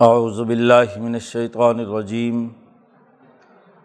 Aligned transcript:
اعوذ 0.00 0.40
باللہ 0.40 0.98
من 1.00 1.14
الشیطان 1.14 1.78
الرجیم، 1.80 2.48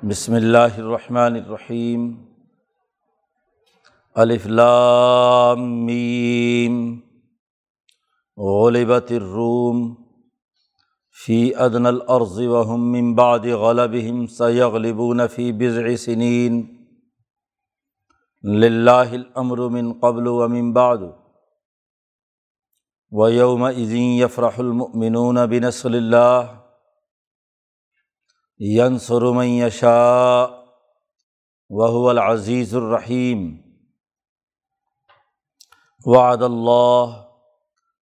بسم 0.10 0.34
اللہ 0.34 0.78
الرحمن 0.78 1.36
الرحیم، 1.36 2.16
الف 4.16 4.46
لام 4.46 5.86
میم، 5.86 7.00
غلبت 8.38 9.12
الروم، 9.12 9.96
فی 11.26 11.56
ادن 11.56 11.86
الارض 11.86 12.40
وهم 12.40 12.92
من 12.92 13.14
بعد 13.16 13.46
غلبهم 13.46 14.28
سیغلبون 14.28 15.28
فی 15.28 15.52
بضع 15.52 15.96
سنین، 15.96 16.62
للہ 18.44 19.10
الامر 19.12 19.58
من 19.58 19.94
قبل 20.00 20.28
ومن 20.28 20.74
بعد۔ 20.74 21.10
و 23.12 23.30
یوم 23.30 23.64
عظیم 23.64 24.24
یفرح 24.24 24.60
المؤمنون 24.60 25.46
بنصل 25.46 25.96
اللہ 25.96 26.52
ینصر 28.60 29.22
من 29.32 29.48
یشاء 29.48 30.46
العزیز 32.10 32.76
الرحیم 32.76 33.58
وعد 36.06 36.42
اللہ 36.42 37.16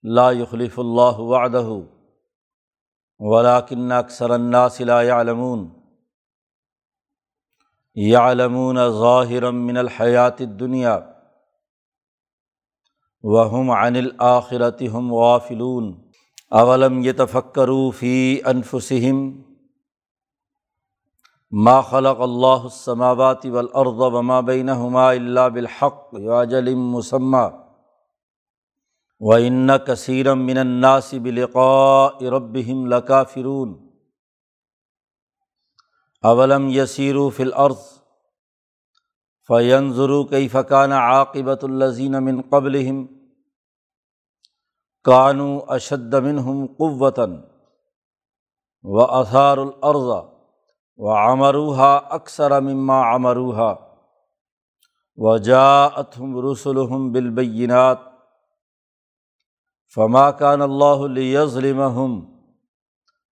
لا 0.04 0.32
يخلف 0.32 0.80
اللہ 0.80 1.20
وعدہ 1.20 1.68
ولكن 3.20 3.92
اکثر 3.92 4.30
الناس 4.30 4.82
لا 4.82 5.02
يعلمون 5.02 5.70
يعلمون 7.96 8.78
ظاہرا 9.00 9.50
من 9.50 9.78
الحیات 9.78 10.42
الدنیا 10.42 11.00
وہم 13.24 13.72
عن 13.72 13.96
الآخرت 13.96 14.82
ہم 14.94 15.14
غافلون. 15.14 15.94
اولم 16.52 17.00
یتفکروا 17.06 17.92
فی 18.00 18.16
انفسہم 18.46 19.20
ما 21.52 21.80
خلق 21.82 22.22
اللہ 22.22 22.64
السماوات 22.64 23.46
والارض 23.46 24.02
وما 24.14 24.40
بینہما 24.50 25.10
الا 25.10 25.48
بالحق 25.48 26.14
واجل 26.14 26.74
مسمى. 26.76 27.46
وان 29.22 29.70
کثیرا 29.88 30.34
من 30.34 30.58
الناس 30.58 31.14
بلقاء 31.24 32.30
ربهم 32.30 32.88
لکافرون 32.94 33.74
اولم 36.24 36.68
یسیروا 36.70 37.30
فی 37.30 37.44
الارض 37.44 37.86
فینظروا 39.50 40.24
کیف 40.30 40.56
کان 40.70 40.92
عاقبۃ 40.92 41.64
الذین 41.64 42.24
من 42.24 42.42
قبلہم 42.50 43.06
کانو 45.06 45.60
اشد 45.68 46.14
منہم 46.14 46.66
قوتاً 46.78 47.36
و 48.84 49.00
اثار 49.00 49.58
العرض 49.58 50.10
و 50.98 51.10
عمروہا 51.10 51.96
اکثر 51.96 52.60
مما 52.62 53.02
عمروہا 53.16 53.74
و 55.18 55.38
جاءتہم 55.38 56.52
رسلہم 56.52 57.12
بالبینات 57.12 57.98
فما 59.98 60.30
کان 60.32 60.62
اللہ 60.62 61.06
لیظلمہم 61.08 62.20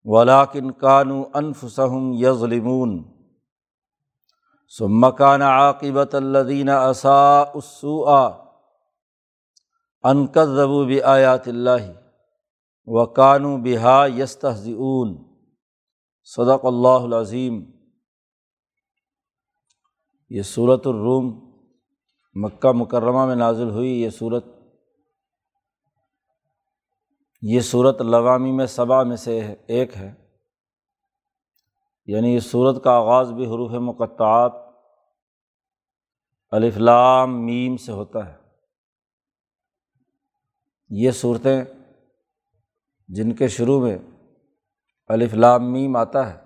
ولاکن 0.05 0.71
کانو 0.71 1.23
انفسہم 1.33 2.13
یظلمون 2.13 3.10
ثم 4.77 5.11
کان 5.11 5.41
عاقبۃ 5.41 6.13
الذین 6.13 6.69
اساء 6.69 7.43
السوء 7.53 8.29
انقذبو 10.03 10.83
بھی 10.83 11.01
آیات 11.01 11.47
اللہ 11.47 11.91
و 12.87 13.05
کانو 13.05 13.57
بحا 13.57 14.05
یستحضون 14.05 15.17
صدق 16.23 16.65
اللہ 16.65 17.03
العظیم 17.03 17.63
یہ 20.29 20.41
صورت 20.41 20.87
الروم 20.87 21.29
مکہ 22.35 22.71
مکرمہ 22.71 23.25
میں 23.25 23.35
نازل 23.35 23.69
ہوئی 23.69 23.89
یہ 23.89 24.09
صورت 24.09 24.45
یہ 27.41 27.59
صورت 27.59 28.01
لوامی 28.01 28.51
میں 28.51 28.65
صبا 28.65 29.03
میں 29.03 29.15
سے 29.15 29.55
ایک 29.67 29.97
ہے. 29.97 30.13
یعنی 32.05 32.35
اس 32.35 32.51
صورت 32.51 32.83
کا 32.83 32.91
آغاز 32.91 33.31
بھی 33.31 33.45
حروف 33.45 33.71
مقطعات 33.71 34.60
الفلام 36.51 37.45
میم 37.45 37.77
سے 37.77 37.91
ہوتا 37.91 38.33
ہے۔ 38.33 38.37
یہ 40.89 41.11
صورتیں 41.11 41.63
جن 43.07 43.35
کے 43.35 43.47
شروع 43.47 43.87
میں 43.87 43.97
الف 45.07 45.33
لام 45.33 45.73
میم 45.73 45.95
آتا 45.95 46.33
ہے، 46.33 46.39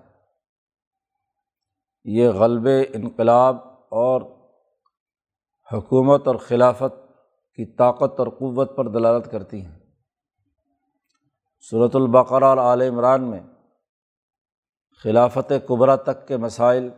یہ 2.03 2.29
غلب 2.29 2.67
انقلاب 2.93 3.55
اور 3.91 4.21
حکومت 5.73 6.27
اور 6.27 6.35
خلافت 6.35 7.11
کی 7.55 7.65
طاقت 7.65 8.19
اور 8.19 8.27
قوت 8.27 8.77
پر 8.77 8.87
دلالت 8.87 9.31
کرتی 9.31 9.65
ہیں۔ 9.65 9.79
صورت 11.69 11.95
البقرہ 11.95 12.45
اور 12.45 12.57
عال 12.57 12.81
عمران 12.81 13.31
میں 13.31 13.39
خلافت 15.03 15.53
قبرا 15.67 15.95
تک 15.95 16.27
کے 16.27 16.37
مسائل 16.37 16.89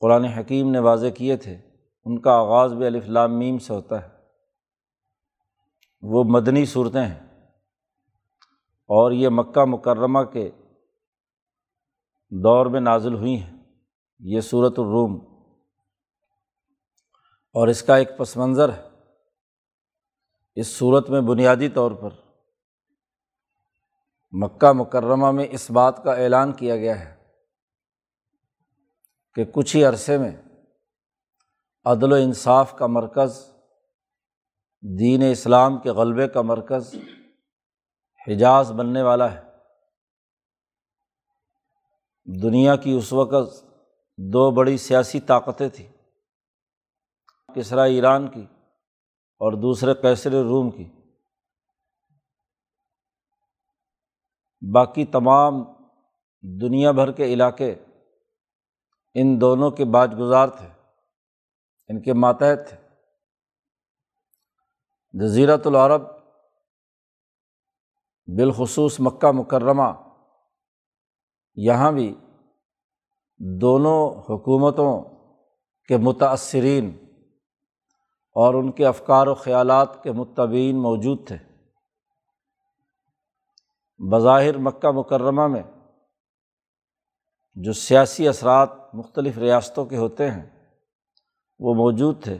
قرآن 0.00 0.24
حکیم 0.24 0.70
نے 0.70 0.78
واضح 0.78 1.06
کیے 1.06 1.36
تھے، 1.36 1.56
ان 2.04 2.20
کا 2.20 2.32
آغاز 2.32 2.74
بھی 2.74 2.86
الف 2.86 3.04
لام 3.08 3.38
میم 3.38 3.58
سے 3.58 3.74
ہوتا 3.74 4.02
ہے۔ 4.02 4.08
وہ 6.02 6.24
مدنی 6.24 6.64
صورتیں 6.64 7.02
ہیں۔ 7.02 7.50
اور 8.88 9.12
یہ 9.12 9.28
مکہ 9.28 9.64
مکرمہ 9.64 10.22
کے 10.22 10.50
دور 12.30 12.66
میں 12.66 12.80
نازل 12.80 13.14
ہوئی 13.14 13.42
ہیں۔ 13.42 13.56
یہ 14.18 14.40
صورت 14.40 14.78
الروم۔ 14.78 15.18
اور 17.54 17.68
اس 17.68 17.82
کا 17.82 17.96
ایک 17.96 18.18
پس 18.18 18.36
منظر 18.36 18.72
ہے۔ 18.72 18.88
اس 20.54 20.66
صورت 20.66 21.10
میں 21.10 21.20
بنیادی 21.20 21.68
طور 21.68 21.90
پر 21.92 22.10
مکہ 24.32 24.72
مکرمہ 24.72 25.30
میں 25.30 25.46
اس 25.50 25.70
بات 25.70 26.04
کا 26.04 26.12
اعلان 26.12 26.52
کیا 26.52 26.76
گیا 26.76 27.00
ہے۔ 27.00 27.15
کہ 29.36 29.44
کچھ 29.44 29.76
ہی 29.76 29.84
عرصے 29.84 30.18
میں 30.18 30.36
عدل 31.84 32.12
و 32.12 32.14
انصاف 32.14 32.74
کا 32.78 32.86
مرکز، 32.86 33.50
دین 34.98 35.22
اسلام 35.30 35.78
کے 35.78 35.90
غلبے 35.90 36.28
کا 36.28 36.42
مرکز 36.42 36.94
حجاز 38.28 38.72
بننے 38.72 39.02
والا 39.02 39.34
ہے۔ 39.34 39.42
دنیا 42.42 42.76
کی 42.76 42.92
اس 42.92 43.12
وقت 43.12 43.64
دو 44.16 44.50
بڑی 44.50 44.76
سیاسی 44.76 45.20
طاقتیں 45.20 45.68
تھیں 45.68 45.92
کسرا 47.54 47.82
ایران 47.82 48.30
کی 48.30 48.46
اور 49.40 49.52
دوسرے 49.52 49.94
کیسر 49.94 50.30
روم 50.30 50.70
کی۔ 50.70 50.88
باقی 54.74 55.04
تمام 55.04 55.54
دنیا 56.60 56.90
بھر 56.90 57.12
کے 57.12 57.24
علاقے 57.24 57.74
ان 59.18 59.40
دونوں 59.40 59.70
کے 59.70 59.84
باج 59.84 60.14
گزار 60.18 60.48
تھے، 60.48 60.68
ان 61.88 62.02
کے 62.02 62.12
ماتحت 62.12 62.68
تھے۔ 62.68 62.76
جزیرت 65.12 65.66
العرب 65.66 66.02
بالخصوص 68.26 69.00
مکہ 69.00 69.30
مکرمہ، 69.30 69.92
یہاں 71.54 71.92
بھی 71.92 72.14
دونوں 73.60 74.10
حکومتوں 74.18 75.04
کے 75.88 75.96
متاثرین 75.96 77.06
اور 78.36 78.54
ان 78.54 78.72
کے 78.72 78.86
افکار 78.86 79.26
و 79.26 79.34
خیالات 79.34 80.02
کے 80.02 80.12
متبین 80.12 80.82
موجود 80.82 81.26
تھے۔ 81.26 81.36
بظاہر 84.10 84.58
مکہ 84.58 84.90
مکرمہ 84.90 85.46
میں 85.46 85.62
جو 87.56 87.72
سیاسی 87.72 88.28
اثرات 88.28 88.94
مختلف 88.94 89.38
ریاستوں 89.38 89.84
کے 89.84 89.96
ہوتے 89.96 90.30
ہیں، 90.30 90.68
وہ 91.58 91.74
موجود 91.74 92.22
تھے۔ 92.22 92.38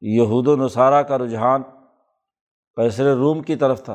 یہود 0.00 0.48
و 0.48 0.56
نصارہ 0.56 1.02
کا 1.02 1.18
رجحان 1.18 1.62
کیسر 2.74 3.14
روم 3.14 3.42
کی 3.42 3.56
طرف 3.56 3.84
تھا 3.84 3.94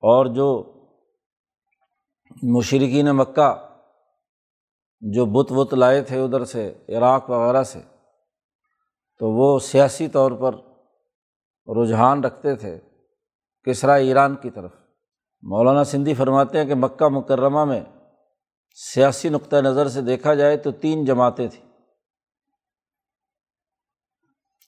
اور 0.00 0.26
جو 0.26 0.72
مشرقین 2.42 3.06
مکہ، 3.10 3.76
جو 5.00 5.26
بت 5.26 5.52
وت 5.52 5.74
لائے 5.74 6.02
تھے 6.02 6.20
ادھر 6.20 6.44
سے 6.44 6.84
عراق 6.88 7.30
وغیرہ 7.30 7.62
سے، 7.62 7.80
تو 9.18 9.30
وہ 9.30 9.58
سیاسی 9.58 10.08
طور 10.08 10.32
پر 10.32 10.54
رجحان 11.76 12.24
رکھتے 12.24 12.56
تھے 12.56 12.80
کسرا 13.62 13.94
ایران 13.94 14.36
کی 14.36 14.50
طرف۔ 14.50 14.72
مولانا 15.42 15.84
سندھی 15.84 16.14
فرماتے 16.14 16.58
ہیں 16.58 16.64
کہ 16.64 16.74
مکہ 16.74 17.08
مکرمہ 17.08 17.64
میں 17.64 17.80
سیاسی 18.80 19.28
نقطۂ 19.28 19.56
نظر 19.56 19.88
سے 19.88 20.00
دیکھا 20.00 20.34
جائے 20.34 20.56
تو 20.56 20.70
تین 20.70 21.04
جماعتیں 21.04 21.48
تھیں۔ 21.48 21.68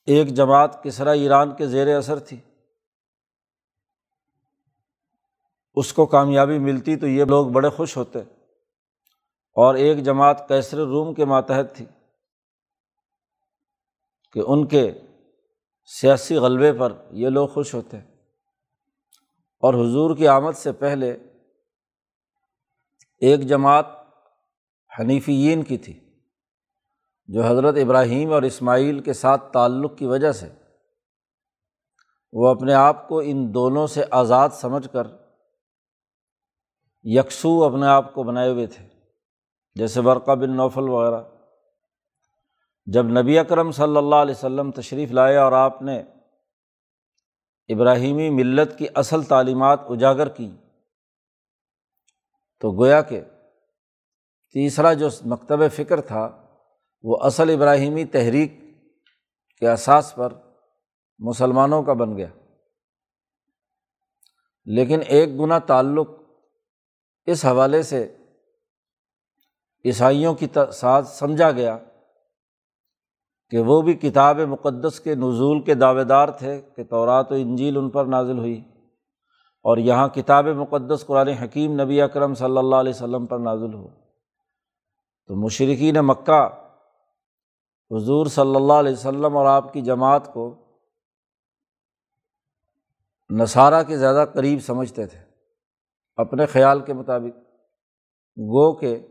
ایک 0.07 0.29
جماعت 0.29 0.83
کسرا 0.83 1.11
ایران 1.11 1.57
کے 1.57 1.67
زیر 1.67 1.97
اثر 1.97 2.19
تھی۔ 2.19 2.41
اس 5.75 5.93
کو 5.93 6.07
کامیابی 6.07 6.59
ملتی 6.59 6.97
تو 6.97 7.07
یہ 7.07 7.25
لوگ 7.25 7.47
بڑے 7.47 7.69
خوش 7.69 7.97
ہوتے۔ 7.97 8.19
اور 9.53 9.75
ایک 9.75 10.05
جماعت 10.05 10.49
کیسر 10.49 10.77
روم 10.77 11.15
کے 11.15 11.25
ماتحت 11.25 11.77
تھی 11.77 11.87
کہ 14.33 14.41
ان 14.47 14.67
کے 14.67 14.93
سیاسی 15.85 16.37
غلبے 16.37 16.73
پر 16.73 16.93
یہ 17.11 17.29
لوگ 17.29 17.49
خوش 17.49 17.75
ہوتے۔ 17.75 17.97
اور 19.61 19.75
حضور 19.75 20.17
کی 20.17 20.29
آمد 20.29 20.53
سے 20.53 20.73
پہلے 20.73 21.17
ایک 23.19 23.41
جماعت 23.41 24.00
حنیفیین 24.99 25.63
کی 25.63 25.79
تھی، 25.79 25.99
جو 27.29 27.45
حضرت 27.45 27.75
ابراہیم 27.83 28.33
اور 28.33 28.43
اسماعیل 28.43 29.01
کے 29.01 29.13
ساتھ 29.13 29.53
تعلق 29.53 29.99
کی 29.99 30.07
وجہ 30.07 30.33
سے 30.33 30.49
وہ 32.33 32.49
اپنے 32.49 32.75
آپ 32.75 33.09
کو 33.09 33.21
ان 33.25 33.55
دونوں 33.55 33.87
سے 33.87 34.05
آزاد 34.11 34.49
سمجھ 34.53 34.89
کر 34.93 35.07
یکسو 37.05 37.65
اپنے 37.65 37.87
آپ 37.87 38.15
کو 38.15 38.23
بنائے 38.23 38.51
ہوئے 38.51 38.67
تھے، 38.67 38.89
جیسے 39.75 40.01
ورقہ 40.01 40.33
بن 40.33 40.57
نوفل 40.57 40.89
وغیرہ۔ 40.89 41.23
جب 42.87 43.07
نبی 43.07 43.39
اکرم 43.39 43.73
صلی 43.73 43.97
اللہ 43.97 44.15
علیہ 44.15 44.35
وسلم 44.35 44.71
تشریف 44.71 45.11
لائے 45.11 45.37
اور 45.37 45.53
آپ 45.53 45.83
نے 45.83 46.03
ابراہیمی 47.69 48.31
ملت 48.31 48.79
کی 48.79 48.87
اصل 48.95 49.23
تعلیمات 49.23 49.81
اجاگر 49.89 50.29
کیں 50.29 50.51
تو 52.61 52.71
گویا 52.73 53.01
کہ 53.01 53.21
تیسرا 54.53 54.93
جو 54.93 55.09
مکتب 55.27 55.61
فکر 55.73 56.01
تھا، 56.01 56.47
وہ 57.03 57.17
اصل 57.21 57.51
ابراہیمی 57.51 58.05
تحریک 58.05 58.61
کے 59.61 59.71
اساس 59.71 60.15
پر 60.15 60.33
مسلمانوں 61.19 61.83
کا 61.83 61.93
بن 61.93 62.17
گیا۔ 62.17 62.27
لیکن 64.65 65.01
ایک 65.07 65.41
گنا 65.41 65.59
تعلق 65.59 66.09
اس 67.27 67.45
حوالے 67.45 67.83
سے 67.83 68.17
عیسائیوں 69.85 70.35
کی 70.35 70.47
ساتھ 70.73 71.07
سمجھا 71.07 71.51
گیا 71.51 71.79
کہ 73.51 73.59
وہ 73.59 73.83
بھی 73.83 73.95
کتاب 73.95 74.41
مقدس 74.41 75.01
کے 75.01 75.15
نزول 75.15 75.63
کے 75.63 75.75
دعوے 75.75 76.05
دار 76.05 76.29
تھے 76.29 76.61
کہ 76.77 76.85
تورات 76.85 77.33
و 77.33 77.35
انجیل 77.35 77.77
ان 77.77 77.91
پر 77.91 78.05
نازل 78.05 78.39
ہوئی۔ 78.39 78.61
اور 79.63 79.77
یہاں 79.77 80.09
کتاب 80.09 80.47
مقدس 80.47 81.07
قرآن 81.07 81.29
حکیم 81.29 81.81
نبی 81.81 82.01
اکرم 82.01 82.35
صلی 82.35 82.59
اللہ 82.59 82.77
علیہ 82.77 82.93
وسلم 82.95 83.27
پر 83.27 83.39
نازل 83.39 83.75
ہو 83.75 84.10
تو 85.31 85.37
مشرقین 85.37 85.97
مکہ 86.03 86.49
حضور 87.91 88.27
صلی 88.27 88.57
اللہ 88.57 88.73
علیہ 88.73 88.93
وسلم 88.93 89.37
اور 89.37 89.47
آپ 89.47 89.73
کی 89.73 89.81
جماعت 89.81 90.33
کو 90.33 90.55
نصارہ 93.31 93.83
کے 93.83 93.99
زیادہ 93.99 94.25
قریب 94.35 94.59
سمجھتے 94.63 95.07
تھے۔ 95.07 95.19
اپنے 96.17 96.47
خیال 96.47 96.81
کے 96.81 96.93
مطابق 96.93 97.37
گو 98.37 98.73
کہ 98.73 99.07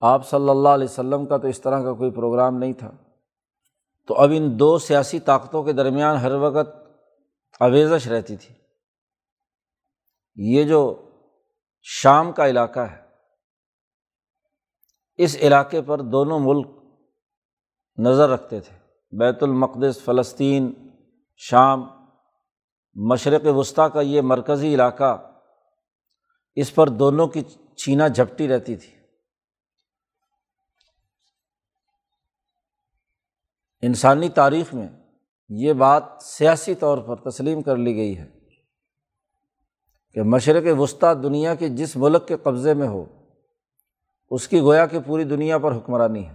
آپ 0.00 0.28
صلی 0.28 0.48
اللہ 0.48 0.68
علیہ 0.68 0.84
وسلم 0.84 1.26
کا 1.26 1.36
تو 1.36 1.46
اس 1.46 1.60
طرح 1.60 1.82
کا 1.82 1.92
کوئی 1.92 2.10
پروگرام 2.10 2.58
نہیں 2.58 2.72
تھا۔ 2.72 2.90
تو 4.06 4.14
اب 4.14 4.30
ان 4.34 4.58
دو 4.58 4.78
سیاسی 4.78 5.20
طاقتوں 5.20 5.62
کے 5.62 5.72
درمیان 5.72 6.16
ہر 6.16 6.32
وقت 6.32 6.74
اویزش 7.60 8.08
رہتی 8.08 8.36
تھی۔ 8.36 8.54
یہ 10.34 10.64
جو 10.64 11.08
شام 11.82 12.32
کا 12.32 12.48
علاقہ 12.48 12.80
ہے 12.80 12.99
اس 15.22 15.36
علاقے 15.40 15.82
پر 15.82 16.00
دونوں 16.00 16.38
ملک 16.42 16.66
نظر 17.98 18.28
رکھتے 18.28 18.60
تھے۔ 18.60 18.76
بیت 19.12 19.42
المقدس، 19.42 20.00
فلسطین، 20.04 20.88
شام، 21.36 21.84
مشرق 22.94 23.42
وسطیٰ 23.44 23.92
کا 23.92 24.00
یہ 24.00 24.20
مرکزی 24.20 24.74
علاقہ 24.74 25.32
اس 26.54 26.74
پر 26.74 26.88
دونوں 26.88 27.26
کی 27.26 27.40
چھینا 27.76 28.08
جھپٹی 28.08 28.48
رہتی 28.48 28.76
تھی۔ 28.76 28.92
انسانی 33.82 34.28
تاریخ 34.28 34.74
میں 34.74 34.88
یہ 35.48 35.72
بات 35.72 36.02
سیاسی 36.22 36.74
طور 36.74 36.98
پر 36.98 37.30
تسلیم 37.30 37.62
کر 37.62 37.76
لی 37.76 37.94
گئی 37.94 38.18
ہے 38.18 38.30
کہ 40.12 40.22
مشرق 40.22 40.80
وسطیٰ 40.80 41.22
دنیا 41.22 41.54
کے 41.54 41.68
جس 41.68 41.96
ملک 41.96 42.28
کے 42.28 42.36
قبضے 42.36 42.74
میں 42.74 42.88
ہو 42.88 43.19
اس 44.30 44.48
کی 44.48 44.60
گویا 44.60 44.86
کہ 44.86 45.00
پوری 45.00 45.24
دنیا 45.24 45.58
پر 45.58 45.76
حکمرانی 45.76 46.28
ہے۔ 46.28 46.34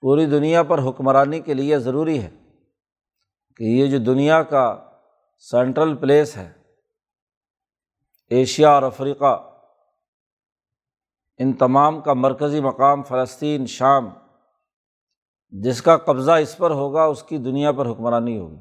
پوری 0.00 0.26
دنیا 0.26 0.62
پر 0.62 0.78
حکمرانی 0.78 1.40
کے 1.40 1.54
لیے 1.54 1.78
ضروری 1.78 2.22
ہے 2.22 2.30
کہ 3.56 3.64
یہ 3.64 3.86
جو 3.86 3.98
دنیا 3.98 4.42
کا 4.42 4.90
سینٹرل 5.38 5.96
پلیس 5.96 6.36
ہے، 6.36 6.52
ایشیا 8.28 8.70
اور 8.70 8.82
افریقہ، 8.82 9.52
ان 11.38 11.52
تمام 11.52 12.00
کا 12.00 12.12
مرکزی 12.12 12.60
مقام 12.60 13.02
فلسطین، 13.02 13.66
شام، 13.66 14.08
جس 15.50 15.82
کا 15.82 15.96
قبضہ 15.96 16.32
اس 16.32 16.56
پر 16.56 16.70
ہوگا، 16.70 17.04
اس 17.04 17.22
کی 17.22 17.38
دنیا 17.38 17.72
پر 17.72 17.86
حکمرانی 17.86 18.38
ہوگی۔ 18.38 18.60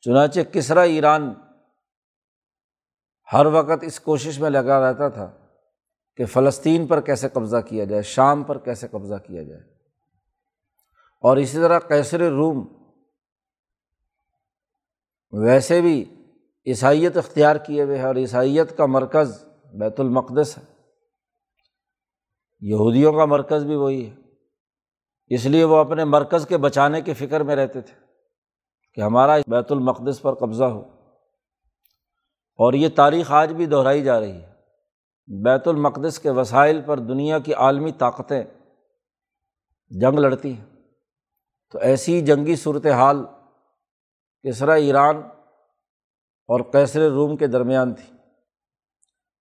چنانچہ 0.00 0.40
کسرا 0.40 0.82
ایران 0.82 1.34
ہر 3.32 3.46
وقت 3.46 3.82
اس 3.82 4.00
کوشش 4.00 4.40
میں 4.40 4.50
لگا 4.50 4.90
رہتا 4.90 5.08
تھا 5.08 5.41
کہ 6.16 6.26
فلسطین 6.26 6.86
پر 6.86 7.00
کیسے 7.00 7.28
قبضہ 7.28 7.56
کیا 7.56 7.84
جائے، 7.84 8.02
شام 8.02 8.42
پر 8.42 8.58
کیسے 8.58 8.88
قبضہ 8.88 9.14
کیا 9.14 9.42
جائے۔ 9.42 9.62
اور 11.20 11.36
اسی 11.36 11.58
طرح 11.58 11.78
کیسر 11.78 12.30
روم، 12.30 12.66
ویسے 15.32 15.80
بھی 15.80 16.04
عیسائیت 16.66 17.16
اختیار 17.16 17.56
کیے 17.56 17.82
ہوئے 17.82 17.98
ہے 17.98 18.02
اور 18.02 18.16
عیسائیت 18.16 18.76
کا 18.76 18.86
مرکز 18.86 19.44
بیت 19.74 20.00
المقدس 20.00 20.58
ہے۔ 20.58 20.62
یہودیوں 22.60 23.12
کا 23.12 23.24
مرکز 23.24 23.64
بھی 23.64 23.74
وہی 23.74 24.10
ہے۔ 24.10 24.14
اس 25.26 25.46
لیے 25.46 25.64
وہ 25.64 25.76
اپنے 25.76 26.04
مرکز 26.04 26.46
کے 26.46 26.56
بچانے 26.56 27.00
کے 27.00 27.14
فکر 27.14 27.40
میں 27.40 27.56
رہتے 27.56 27.80
تھے 27.80 27.94
کہ 28.94 29.00
ہمارا 29.00 29.36
بیت 29.46 29.72
المقدس 29.72 30.22
پر 30.22 30.34
قبضہ 30.34 30.64
ہو۔ 30.64 30.80
اور 32.56 32.72
یہ 32.72 32.88
تاریخ 32.96 33.32
آج 33.32 33.52
بھی 33.52 33.66
دہرائی 33.66 34.02
جا 34.02 34.20
رہی 34.20 34.32
ہے۔ 34.32 34.51
بیت 35.44 35.68
المقدس 35.68 36.18
کے 36.18 36.30
وسائل 36.30 36.80
پر 36.86 36.98
دنیا 36.98 37.38
کی 37.38 37.54
عالمی 37.54 37.92
طاقتیں 37.92 38.44
جنگ 39.90 40.18
لڑتی 40.18 40.54
ہیں۔ 40.54 40.64
تو 41.72 41.78
ایسی 41.78 42.20
جنگی 42.20 42.56
صورت 42.56 42.86
حال 42.86 43.24
کسرا 44.42 44.72
ایران 44.72 45.16
اور 46.46 46.60
کیسر 46.60 47.10
روم 47.10 47.36
کے 47.36 47.46
درمیان 47.46 47.94
تھی۔ 47.94 48.16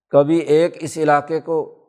کبھی 0.09 0.37
ایک 0.37 0.77
اس 0.79 0.97
علاقے 0.97 1.41
کو 1.41 1.85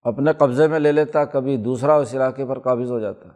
اپنے 0.00 0.32
قبضے 0.32 0.68
میں 0.68 0.78
لے 0.78 0.92
لیتا، 0.92 1.24
کبھی 1.24 1.56
دوسرا 1.56 1.94
اس 1.94 2.14
علاقے 2.14 2.46
پر 2.46 2.58
قابض 2.58 2.90
ہو 2.90 2.98
جاتا۔ 2.98 3.28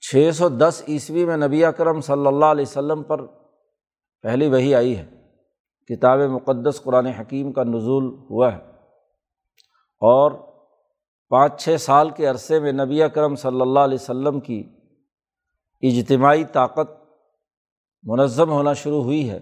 چھ 0.00 0.30
سو 0.34 0.48
دس 0.48 0.82
عیسوی 0.88 1.24
میں 1.24 1.36
نبی 1.36 1.64
اکرم 1.64 2.00
صلی 2.00 2.26
اللہ 2.26 2.44
علیہ 2.44 2.64
وسلم 2.68 3.02
پر 3.02 3.26
پہلی 4.22 4.48
وہی 4.48 4.74
آئی 4.74 4.98
ہے۔ 4.98 5.19
کتاب 5.90 6.18
مقدس 6.18 6.82
قرآن 6.82 7.06
حکیم 7.06 7.52
کا 7.52 7.64
نزول 7.64 8.04
ہوا 8.30 8.52
ہے۔ 8.52 8.58
اور 10.00 10.30
پانچ 11.28 11.64
چھ 11.64 11.76
سال 11.80 12.10
کے 12.10 12.26
عرصے 12.26 12.60
میں 12.60 12.72
نبی 12.72 13.02
اکرم 13.02 13.34
صلی 13.34 13.60
اللہ 13.60 13.80
علیہ 13.80 13.98
وسلم 14.00 14.40
کی 14.40 14.76
اجتماعی 15.80 16.44
طاقت 16.44 16.90
منظم 18.02 18.50
ہونا 18.50 18.72
شروع 18.72 19.02
ہوئی 19.02 19.30
ہے۔ 19.30 19.38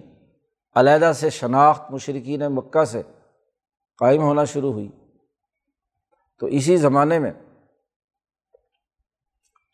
علیحدہ 0.75 1.13
سے 1.15 1.31
شناخت 1.31 1.91
مشرقین 1.91 2.43
مکہ 2.49 2.85
سے 2.85 3.03
قائم 3.99 4.23
ہونا 4.23 4.45
شروع 4.45 4.73
ہوئی۔ 4.73 4.91
تو 6.39 6.47
اسی 6.47 6.77
زمانے 6.77 7.19
میں 7.19 7.33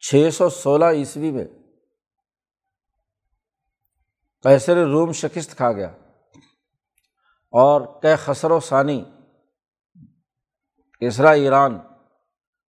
چھ 0.01 0.29
سو 0.33 0.49
سولہ 0.49 0.85
عیسوی 0.85 1.31
میں 1.31 1.45
کیسر 4.43 4.77
روم 4.77 5.13
شکست 5.13 5.57
کھا 5.57 5.73
گیا۔ 5.73 5.93
اور 7.55 8.03
کہ 8.03 8.17
خسر 8.17 8.51
و 8.51 8.61
ثانی 8.61 9.05
کسرا 11.01 11.31
ایران، 11.31 11.79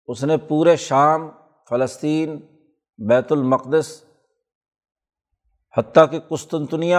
اس 0.07 0.25
نے 0.25 0.37
پورے 0.37 0.77
شام 0.77 1.31
فلسطین، 1.69 2.41
بیت 2.99 3.33
المقدس 3.33 4.05
حتیٰ 5.77 6.11
کہ 6.11 6.21
قسطنطنیہ 6.21 6.97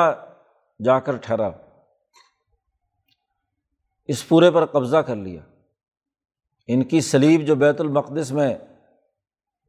جا 0.86 1.00
کر 1.00 1.18
ٹھہرا۔ 1.18 1.50
اس 4.06 4.28
پورے 4.28 4.52
پر 4.52 4.66
قبضہ 4.66 4.98
کر 4.98 5.16
لیا۔ 5.16 5.42
ان 6.68 6.84
کی 6.84 7.02
سلیب 7.02 7.42
جو 7.42 7.56
بیت 7.56 7.82
المقدس 7.82 8.32
میں 8.32 8.58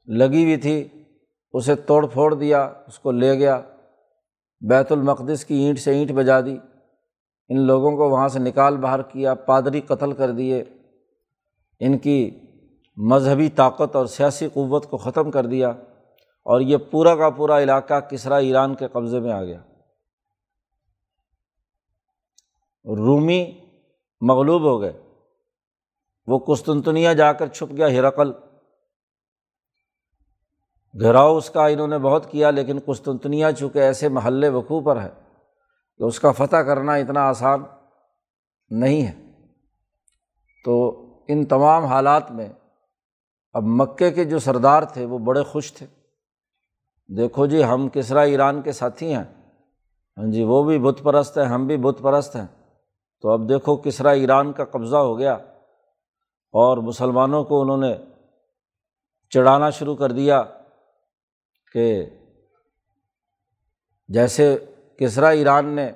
لگی 0.07 0.43
ہوئی 0.43 0.57
تھی، 0.57 0.89
اسے 1.53 1.75
توڑ 1.75 2.07
پھوڑ 2.07 2.35
دیا، 2.35 2.73
اس 2.87 2.99
کو 2.99 3.11
لے 3.13 3.39
گیا، 3.39 3.63
بیت 4.61 4.93
المقدس 4.93 5.45
کی 5.45 5.55
اینٹ 5.55 5.79
سے 5.79 5.91
اینٹ 5.91 6.13
بجا 6.13 6.41
دی۔ 6.41 6.59
ان 7.49 7.61
لوگوں 7.61 7.97
کو 7.97 8.11
وہاں 8.11 8.29
سے 8.29 8.39
نکال 8.39 8.77
باہر 8.77 9.03
کیا، 9.03 9.35
پادری 9.35 9.81
قتل 9.81 10.13
کر 10.13 10.31
دیے، 10.31 10.65
ان 11.81 11.99
کی 11.99 12.41
مذہبی 12.97 13.49
طاقت 13.49 13.97
اور 13.97 14.07
سیاسی 14.07 14.49
قوت 14.49 14.91
کو 14.91 14.97
ختم 14.97 15.31
کر 15.31 15.47
دیا 15.47 15.69
اور 16.45 16.61
یہ 16.61 16.77
پورا 16.77 17.17
کا 17.17 17.31
پورا 17.31 17.63
علاقہ 17.63 18.01
کسرا 18.01 18.37
ایران 18.37 18.75
کے 18.75 18.89
قبضے 18.89 19.21
میں 19.21 19.33
آ 19.33 19.45
گیا۔ 19.45 19.61
رومی 22.85 23.53
مغلوب 24.21 24.63
ہو 24.63 24.81
گئے۔ 24.81 25.03
وہ 26.27 26.39
قسطنطنیہ 26.39 27.11
جا 27.11 27.33
کر 27.33 27.47
چھپ 27.47 27.77
گیا، 27.77 27.87
ہرقل۔ 27.87 28.33
گھراؤ 31.01 31.37
اس 31.37 31.51
کا 31.51 31.67
انہوں 31.67 31.89
نے 31.89 31.99
بہت 31.99 32.31
کیا، 32.31 32.51
لیکن 32.51 32.79
قسطنطنیہ 32.87 33.47
چونکہ 33.59 33.79
ایسے 33.79 34.09
محلے 34.09 34.49
وقوع 34.49 34.81
پر 34.81 35.01
ہے 35.01 35.26
کہ 35.99 36.05
اس 36.05 36.21
کا 36.21 36.33
فتح 36.33 36.57
کرنا 36.57 36.95
اتنا 36.95 37.29
آسان 37.29 37.63
نہیں 38.71 39.07
ہے۔ 39.07 39.43
تو 40.65 41.03
ان 41.29 41.45
تمام 41.45 41.85
حالات 41.85 42.31
میں 42.31 42.49
اب 43.53 43.63
مکے 43.63 44.11
کے 44.11 44.25
جو 44.25 44.39
سردار 44.39 44.83
تھے 44.83 45.05
وہ 45.05 45.19
بڑے 45.19 45.43
خوش 45.43 45.73
تھے۔ 45.73 45.87
دیکھو 47.17 47.47
جی 47.47 47.65
ہم 47.65 47.89
کسرا 47.89 48.21
ایران 48.21 48.63
کے 48.63 48.73
ساتھی 48.73 49.15
ہیں؟ 49.15 49.25
ہاں 50.17 50.33
جی 50.33 50.43
وہ 50.43 50.65
بھی 50.65 50.79
بت 50.79 51.01
پرست 51.03 51.39
ہیں، 51.39 51.45
ہم 51.45 51.67
بھی 51.67 51.77
بت 51.77 51.97
پرست 52.03 52.37
ہیں۔ 52.37 52.47
تو 53.21 53.31
اب 53.31 53.49
دیکھو 53.49 53.77
کسرا 53.77 54.11
ایران 54.11 54.53
کا 54.53 54.65
قبضہ 54.65 54.97
ہو 54.97 55.19
گیا۔ 55.19 55.33
اور 56.53 56.79
مسلمانوں 56.79 57.45
کو 57.45 57.63
انہوں 57.63 57.77
نے 57.77 57.97
چڑھانا 59.31 59.71
شروع 59.71 59.97
کر 59.97 60.13
دیا 60.13 60.43
کہ 61.73 62.07
جیسے 64.09 64.65
کسرا 64.99 65.29
ایران 65.29 65.67
نے 65.67 65.93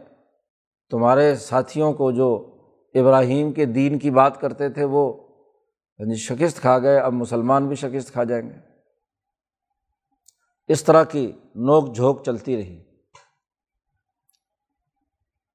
تمہارے 0.91 1.35
ساتھیوں 1.35 1.93
کو 1.93 2.11
جو 2.11 2.57
ابراہیم 2.95 3.53
کے 3.53 3.65
دین 3.65 3.99
کی 3.99 4.11
بات 4.11 4.41
کرتے 4.41 4.69
تھے، 4.69 4.85
وہ 4.85 5.27
یعنی 5.99 6.15
شکست 6.15 6.61
کھا 6.61 6.79
گئے، 6.79 6.99
اب 6.99 7.13
مسلمان 7.13 7.69
بھی 7.69 7.77
شکست 7.77 8.13
کھا 8.13 8.25
جائیں 8.25 8.51
گے۔ 8.51 8.55
اس 10.69 10.85
طرح 10.85 11.05
کی 11.05 11.33
نوک 11.55 11.95
جھونک 11.95 12.23
چلتی 12.27 12.57
رہی۔ 12.57 12.83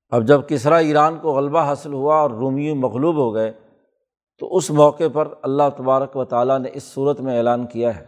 اب 0.10 0.28
جب 0.28 0.42
کسرا 0.48 0.78
ایران 0.78 1.20
کو 1.20 1.34
غلبہ 1.34 1.60
حاصل 1.60 1.94
ہوا 1.94 2.16
اور 2.16 2.32
رومی 2.32 2.74
مغلوب 2.74 3.16
ہو 3.16 3.34
گئے، 3.34 3.52
تو 4.40 4.56
اس 4.56 4.72
موقع 4.72 5.04
پر 5.14 5.34
اللہ 5.42 5.70
تبارک 5.78 6.16
و 6.16 6.26
تعالیٰ 6.26 6.60
نے 6.60 6.70
اس 6.74 6.84
صورت 6.84 7.22
میں 7.22 7.38
اعلان 7.38 7.68
کیا 7.68 7.96
ہے 7.96 8.06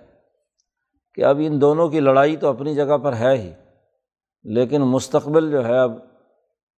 کہ 1.13 1.24
اب 1.24 1.38
ان 1.39 1.62
دونوں 1.62 1.89
کی 1.89 2.00
لڑائی 2.00 2.38
تو 2.38 2.48
اپنی 2.48 2.75
جگہ 2.75 2.98
پر 2.98 3.13
ہے 3.13 3.38
ہی۔ 3.38 3.53
لیکن 4.44 4.82
مستقبل 4.82 5.51
جو 5.51 5.65
ہے 5.65 5.79
اب 5.79 5.91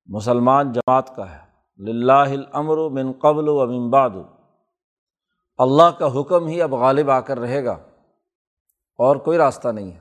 مسلمان 0.06 0.72
جماعت 0.72 1.16
کا 1.16 1.32
ہے۔ 1.32 1.50
الامر 1.88 2.78
من 2.89 3.12
قبل 3.12 3.48
و 3.48 3.68
من 3.68 3.89
بعد۔ 3.89 4.10
اللہ 5.58 5.92
کا 6.00 6.22
حکم 6.22 6.48
ہی 6.48 6.62
اب 6.62 6.75
غالب 6.75 7.10
آ 7.10 7.20
کر 7.20 7.39
رہے 7.39 7.66
گا 7.66 7.72
اور 8.98 9.16
کوئی 9.16 9.38
راستہ 9.38 9.68
نہیں 9.68 9.92
ہے۔ 9.92 10.00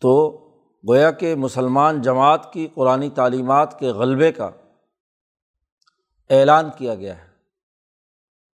تو 0.00 0.44
گویا 0.88 1.10
کہ 1.10 1.34
مسلمان 1.34 2.02
جماعت 2.02 2.52
کی 2.52 2.68
قرآن 2.74 3.10
تعلیمات 3.10 3.78
کے 3.78 3.86
غلبے 3.86 4.32
کا 4.32 4.50
اعلان 6.30 6.64
کیا 6.76 6.94
گیا 6.94 7.18
ہے۔ 7.18 7.28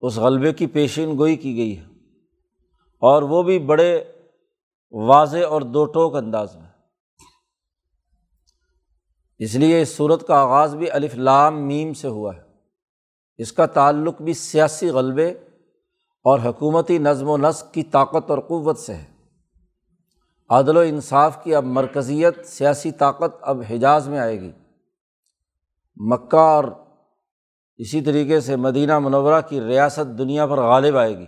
اس 0.00 0.16
غلبے 0.16 0.52
کی 0.52 0.66
پیشین 0.66 1.18
گوئی 1.18 1.37
کی 1.37 1.56
گئی 1.56 1.78
ہے۔ 1.78 1.85
اور 2.99 3.23
وہ 3.23 3.42
بھی 3.42 3.59
بڑے 3.59 4.04
واضح 4.92 5.38
اور 5.49 5.62
دو 5.62 5.84
ٹوک 5.84 6.16
انداز 6.16 6.56
میں۔ 6.56 6.68
اس 9.38 9.54
لیے 9.54 9.82
اس 9.82 9.96
صورت 9.96 10.26
کا 10.26 10.37
آغاز 10.37 10.75
بھی 10.75 10.90
الف 10.90 11.14
لام 11.14 11.66
میم 11.66 11.94
سے 11.94 12.08
ہوا 12.08 12.37
ہے۔ 12.37 12.40
اس 13.38 13.52
کا 13.52 13.66
تعلق 13.66 14.22
بھی 14.22 14.34
سیاسی 14.34 14.88
غلبے 14.88 15.28
اور 16.25 16.38
حکومتی 16.38 16.99
نظم 16.99 17.28
و 17.28 17.37
نسق 17.37 17.75
کی 17.75 17.82
طاقت 17.82 18.30
اور 18.30 18.38
قوت 18.38 18.78
سے 18.78 18.94
ہے۔ 18.94 19.04
عدل 20.50 20.76
و 20.76 20.80
انصاف 20.80 21.44
کی 21.44 21.54
اب 21.54 21.64
مرکزیت 21.64 22.46
سیاسی 22.46 22.92
طاقت 22.92 23.37
اب 23.40 23.62
حجاز 23.70 24.08
میں 24.08 24.18
آئے 24.18 24.40
گی۔ 24.40 24.52
مکہ 25.96 26.37
اور 26.37 26.64
اسی 27.76 28.00
طریقے 28.00 28.40
سے 28.40 28.56
مدینہ 28.56 28.99
منورہ 28.99 29.40
کی 29.49 29.61
ریاست 29.61 30.18
دنیا 30.18 30.46
پر 30.46 30.58
غالب 30.58 30.96
آئے 30.96 31.18
گی۔ 31.18 31.26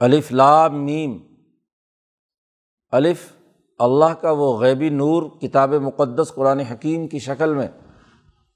الف 0.00 0.32
لام 0.32 0.84
میم۔ 0.84 1.18
الف، 2.90 3.32
اللہ 3.78 4.14
کا 4.20 4.30
وہ 4.30 4.58
غیبی 4.58 4.88
نور 4.88 5.22
کتاب 5.22 5.70
مقدس 5.70 6.32
قرآن 6.34 6.60
حکیم 6.60 7.08
کی 7.08 7.18
شکل 7.18 7.54
میں 7.54 7.68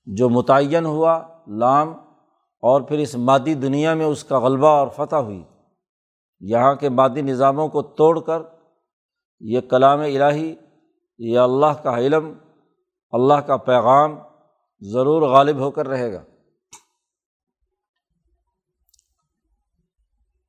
جو 0.06 0.28
متعین 0.28 0.87
ہوا، 0.87 1.23
لام، 1.49 1.88
اور 2.62 2.80
پھر 2.80 2.99
اس 2.99 3.14
مادی 3.14 3.54
دنیا 3.54 3.94
میں 3.94 4.06
اس 4.06 4.25
کا 4.25 4.38
غلبہ 4.38 4.68
اور 4.68 4.88
فتح 4.88 5.16
ہوئی۔ 5.16 5.44
یہاں 6.40 6.75
کے 6.75 6.88
مادی 6.88 7.23
نظاموں 7.23 7.68
کو 7.68 7.82
توڑ 7.82 8.20
کر 8.20 8.42
یہ 9.40 9.61
کلام 9.61 10.00
الہی، 10.00 10.54
یہ 11.18 11.38
اللہ 11.38 11.82
کا 11.82 11.99
علم، 11.99 12.32
اللہ 13.11 13.35
کا 13.35 13.56
پیغام 13.56 14.18
ضرور 14.80 15.23
غالب 15.23 15.56
ہو 15.56 15.70
کر 15.70 15.88
رہے 15.88 16.12
گا۔ 16.12 16.23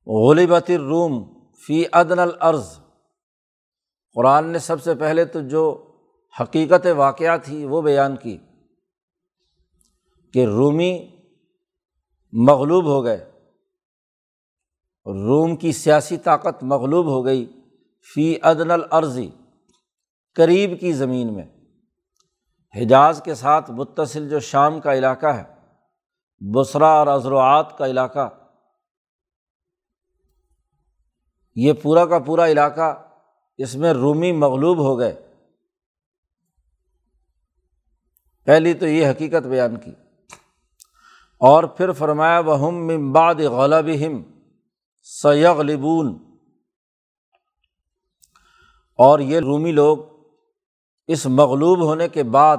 غلبت 0.06 0.70
الروم 0.70 1.42
فی 1.66 1.84
عدن 1.92 2.18
العرض 2.18 2.78
قرآن 4.14 4.46
نے 4.46 4.58
سب 4.58 4.82
سے 4.82 4.94
پہلے 4.94 5.24
تو 5.24 5.40
جو 5.40 5.92
حقیقت 6.40 6.86
واقعہ 6.96 7.36
تھی 7.36 7.64
وہ 7.64 7.82
بیان 7.82 8.16
کی 8.16 8.38
کہ 10.32 10.46
رومی 10.46 11.16
مغلوب 12.32 12.84
ہو 12.84 13.04
گئے۔ 13.04 13.30
روم 15.06 15.56
کی 15.56 15.72
سیاسی 15.72 16.16
طاقت 16.16 16.62
مغلوب 16.62 17.06
ہو 17.06 17.24
گئی 17.24 17.46
فی 18.14 18.40
عدن 18.42 18.70
العرضی 18.70 19.30
قریب 20.34 20.80
کی 20.80 20.92
زمین 20.92 21.34
میں۔ 21.34 21.44
حجاز 22.76 23.22
کے 23.24 23.34
ساتھ 23.34 23.70
متصل 23.70 24.28
جو 24.28 24.40
شام 24.40 24.80
کا 24.80 24.94
علاقہ 24.94 25.26
ہے 25.26 25.44
بسرا 26.54 26.88
اور 26.88 27.06
عضروعات 27.06 27.78
کا 27.78 27.86
علاقہ 27.86 28.28
یہ 31.54 31.72
پورا 31.72 32.06
کا 32.06 32.18
پورا 32.18 32.46
علاقہ 32.46 33.08
اس 33.58 33.74
میں 33.74 33.92
رومی 33.92 34.32
مغلوب 34.32 34.78
ہو 34.78 34.98
گئے۔ 34.98 35.32
پہلی 38.44 38.74
تو 38.74 38.86
یہ 38.86 39.10
حقیقت 39.10 39.46
بیان 39.46 39.76
کی۔ 39.76 39.90
اور 41.38 41.64
پھر 41.64 41.92
فرمایا 41.92 42.38
وہ 42.38 42.70
ممباد 42.70 43.34
غلب 43.34 43.88
ہم 43.88 44.22
سیغ 45.02 45.62
لبون 45.62 46.36
اور 48.94 49.18
یہ 49.18 49.40
رومی 49.40 49.72
لوگ 49.72 49.98
اس 51.06 51.26
مغلوب 51.26 51.82
ہونے 51.82 52.08
کے 52.08 52.22
بعد 52.22 52.56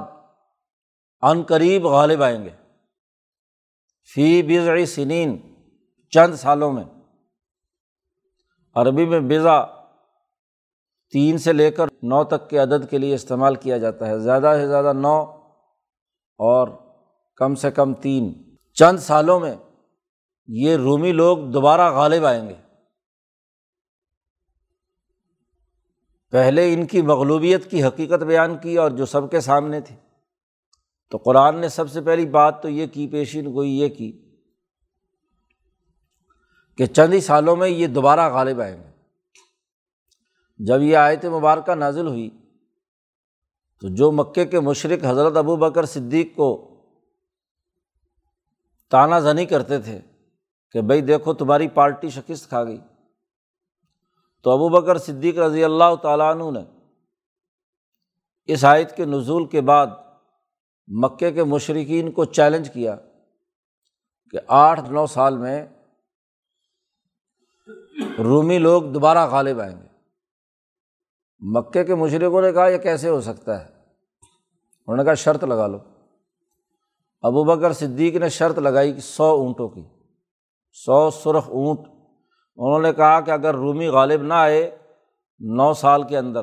عن 1.22 1.42
قریب 1.42 1.86
غالب 1.86 2.22
آئیں 2.22 2.44
گے۔ 2.44 2.50
فی 4.14 4.42
بزعی 4.42 4.86
سنین، 4.86 5.54
چند 6.10 6.34
سالوں 6.34 6.72
میں۔ 6.72 6.84
عربی 8.74 9.04
میں 9.04 9.20
بزا 9.20 9.64
تین 11.12 11.38
سے 11.38 11.52
لے 11.52 11.70
کر 11.70 11.86
نو 12.02 12.24
تک 12.24 12.50
کے 12.50 12.58
عدد 12.58 12.90
کے 12.90 12.98
لیے 12.98 13.14
استعمال 13.14 13.54
کیا 13.54 13.78
جاتا 13.78 14.06
ہے۔ 14.06 14.18
زیادہ 14.18 14.52
سے 14.60 14.68
زیادہ 14.68 14.92
نو 14.92 15.22
اور 16.38 16.68
کم 17.36 17.54
سے 17.54 17.70
کم 17.70 17.94
تین۔ 17.94 18.56
چند 18.74 18.98
سالوں 18.98 19.40
میں 19.40 19.54
یہ 20.46 20.76
رومی 20.76 21.12
لوگ 21.12 21.38
دوبارہ 21.38 21.90
غالب 21.90 22.24
آئیں 22.24 22.48
گے۔ 22.48 22.54
پہلے 26.30 26.74
ان 26.74 26.86
کی 26.86 27.02
مغلوبیت 27.02 27.70
کی 27.70 27.84
حقیقت 27.84 28.22
بیان 28.22 28.58
کی 28.58 28.78
اور 28.78 28.90
جو 28.90 29.06
سب 29.06 29.30
کے 29.30 29.40
سامنے 29.40 29.80
تھی۔ 29.80 29.96
تو 31.10 31.18
قرآن 31.18 31.60
نے 31.60 31.68
سب 31.68 31.90
سے 31.90 32.00
پہلی 32.00 32.26
بات 32.26 32.62
تو 32.62 32.68
یہ 32.68 32.86
کی، 32.86 33.06
پیشین 33.06 33.52
گوئی 33.52 33.78
یہ 33.78 33.88
کی 33.88 34.23
کہ 36.78 36.86
چند 36.86 37.12
ہی 37.12 37.20
سالوں 37.20 37.56
میں 37.56 37.68
یہ 37.68 37.86
دوبارہ 37.86 38.28
غالب 38.32 38.60
آئیں 38.60 38.76
گے 38.76 38.90
جب 40.58 40.82
یہ 40.82 40.96
آیت 40.96 41.24
مبارکہ 41.24 41.74
نازل 41.74 42.06
ہوئی، 42.06 42.30
تو 43.80 43.88
جو 43.88 44.12
مکے 44.12 44.44
کے 44.44 44.60
مشرق 44.60 45.04
حضرت 45.04 45.36
ابو 45.36 45.56
بکر 45.56 45.84
صدیق 45.84 46.36
کو 46.36 46.48
تانا 48.90 49.18
زنی 49.20 49.46
کرتے 49.46 49.80
تھے 49.80 50.00
کہ 50.72 50.80
بھائی 50.80 51.00
دیکھو 51.00 51.34
تمہاری 51.34 51.68
پارٹی 51.68 52.08
شکست 52.10 52.48
کھا 52.48 52.64
گئی۔ 52.64 52.78
تو 54.42 54.50
ابو 54.50 54.68
بکر 54.68 54.98
صدیق 54.98 55.38
رضی 55.38 55.64
اللہ 55.64 55.94
تعالیٰ 56.02 56.34
عنہ 56.34 56.58
نے 56.58 56.64
اس 58.44 58.64
آیت 58.64 58.96
کے 58.96 59.04
نزول 59.04 59.46
کے 59.46 59.60
بعد 59.60 59.86
مکے 60.88 61.32
کے 61.32 61.44
مشرقین 61.44 62.12
کو 62.12 62.24
چیلنج 62.24 62.70
کیا 62.72 62.96
کہ 64.30 64.38
آٹھ 64.48 64.90
نو 64.90 65.06
سال 65.06 65.36
میں 65.36 65.66
رومی 68.18 68.58
لوگ 68.58 68.82
دوبارہ 68.82 69.26
غالب 69.30 69.60
آئیں 69.60 69.76
گے۔ 69.76 69.86
مکے 71.38 71.84
کے 71.84 71.94
مشرقوں 71.94 72.42
نے 72.42 72.52
کہا، 72.52 72.68
یہ 72.68 72.78
کیسے 72.78 73.08
ہو 73.08 73.20
سکتا 73.20 73.60
ہے؟ 73.60 73.64
انہوں 73.66 74.96
نے 74.96 75.04
کہا، 75.04 75.14
شرط 75.14 75.44
لگا 75.44 75.66
لو۔ 75.66 75.78
ابو 77.22 77.44
بکر 77.44 77.72
صدیق 77.72 78.16
نے 78.16 78.28
شرط 78.28 78.58
لگائی 78.58 78.92
کہ 78.92 79.00
سو 79.00 79.24
اونٹوں 79.24 79.68
کی۔ 79.68 79.82
سو 80.72 81.10
سرخ 81.10 81.48
اونٹ۔ 81.48 81.78
انہوں 82.56 82.78
نے 82.78 82.92
کہا 82.92 83.20
کہ 83.20 83.30
اگر 83.30 83.54
رومی 83.54 83.88
غالب 83.88 84.22
نہ 84.22 84.34
آئے 84.34 84.78
نو 85.38 85.74
سال 85.74 86.02
کے 86.02 86.18
اندر۔ 86.18 86.40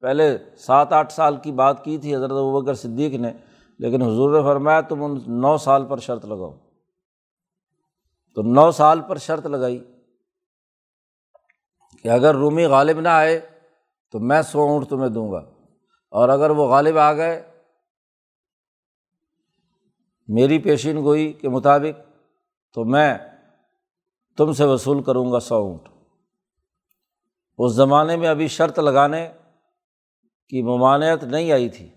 پہلے 0.00 0.38
سات 0.56 0.92
آٹھ 0.92 1.12
سال 1.12 1.36
کی 1.36 1.52
بات 1.52 1.84
کی 1.84 1.98
تھی 1.98 2.16
حضرت 2.16 2.32
ابکر 2.32 2.74
صدیق 2.74 3.14
نے، 3.14 3.32
لیکن 3.78 4.02
حضور 4.02 4.36
نے 4.36 4.42
فرمایا، 4.42 4.80
تم 4.80 5.04
ان 5.04 5.18
نو 5.26 5.58
سال 5.58 5.86
پر 5.86 5.98
شرط 5.98 6.24
لگاؤ۔ 6.24 6.52
تو 8.34 8.42
نو 8.42 8.70
سال 8.70 9.00
پر 9.00 9.16
شرط 9.16 9.46
لگائی۔ 9.46 9.97
کہ 12.02 12.08
اگر 12.08 12.34
رومی 12.34 12.64
غالب 12.64 13.00
نہ 13.00 13.08
آئے 13.08 13.40
تو 14.12 14.18
میں 14.18 14.42
سو 14.42 14.60
اونٹ 14.60 14.88
تمہیں 14.88 15.08
دوں 15.08 15.32
گا۔ 15.32 15.50
اور 16.10 16.28
اگر 16.28 16.50
وہ 16.50 16.68
غالب 16.68 16.98
آ 16.98 17.12
گئے، 17.12 17.42
میری 20.28 20.58
پیشین 20.58 20.96
گوئی 20.96 21.32
کے 21.32 21.48
مطابق 21.48 22.12
تو 22.74 22.84
میں 22.84 23.18
تم 24.36 24.52
سے 24.52 24.64
وصول 24.64 25.02
کروں 25.02 25.32
گا 25.32 25.40
سو 25.40 25.54
اونٹ۔ 25.54 25.88
اس 27.58 27.72
زمانے 27.72 28.16
میں 28.16 28.28
ابھی 28.28 28.48
شرط 28.48 28.78
لگانے 28.78 29.32
کی 30.48 30.62
ممانعت 30.62 31.24
نہیں 31.24 31.52
آئی 31.52 31.68
تھی۔ 31.68 31.88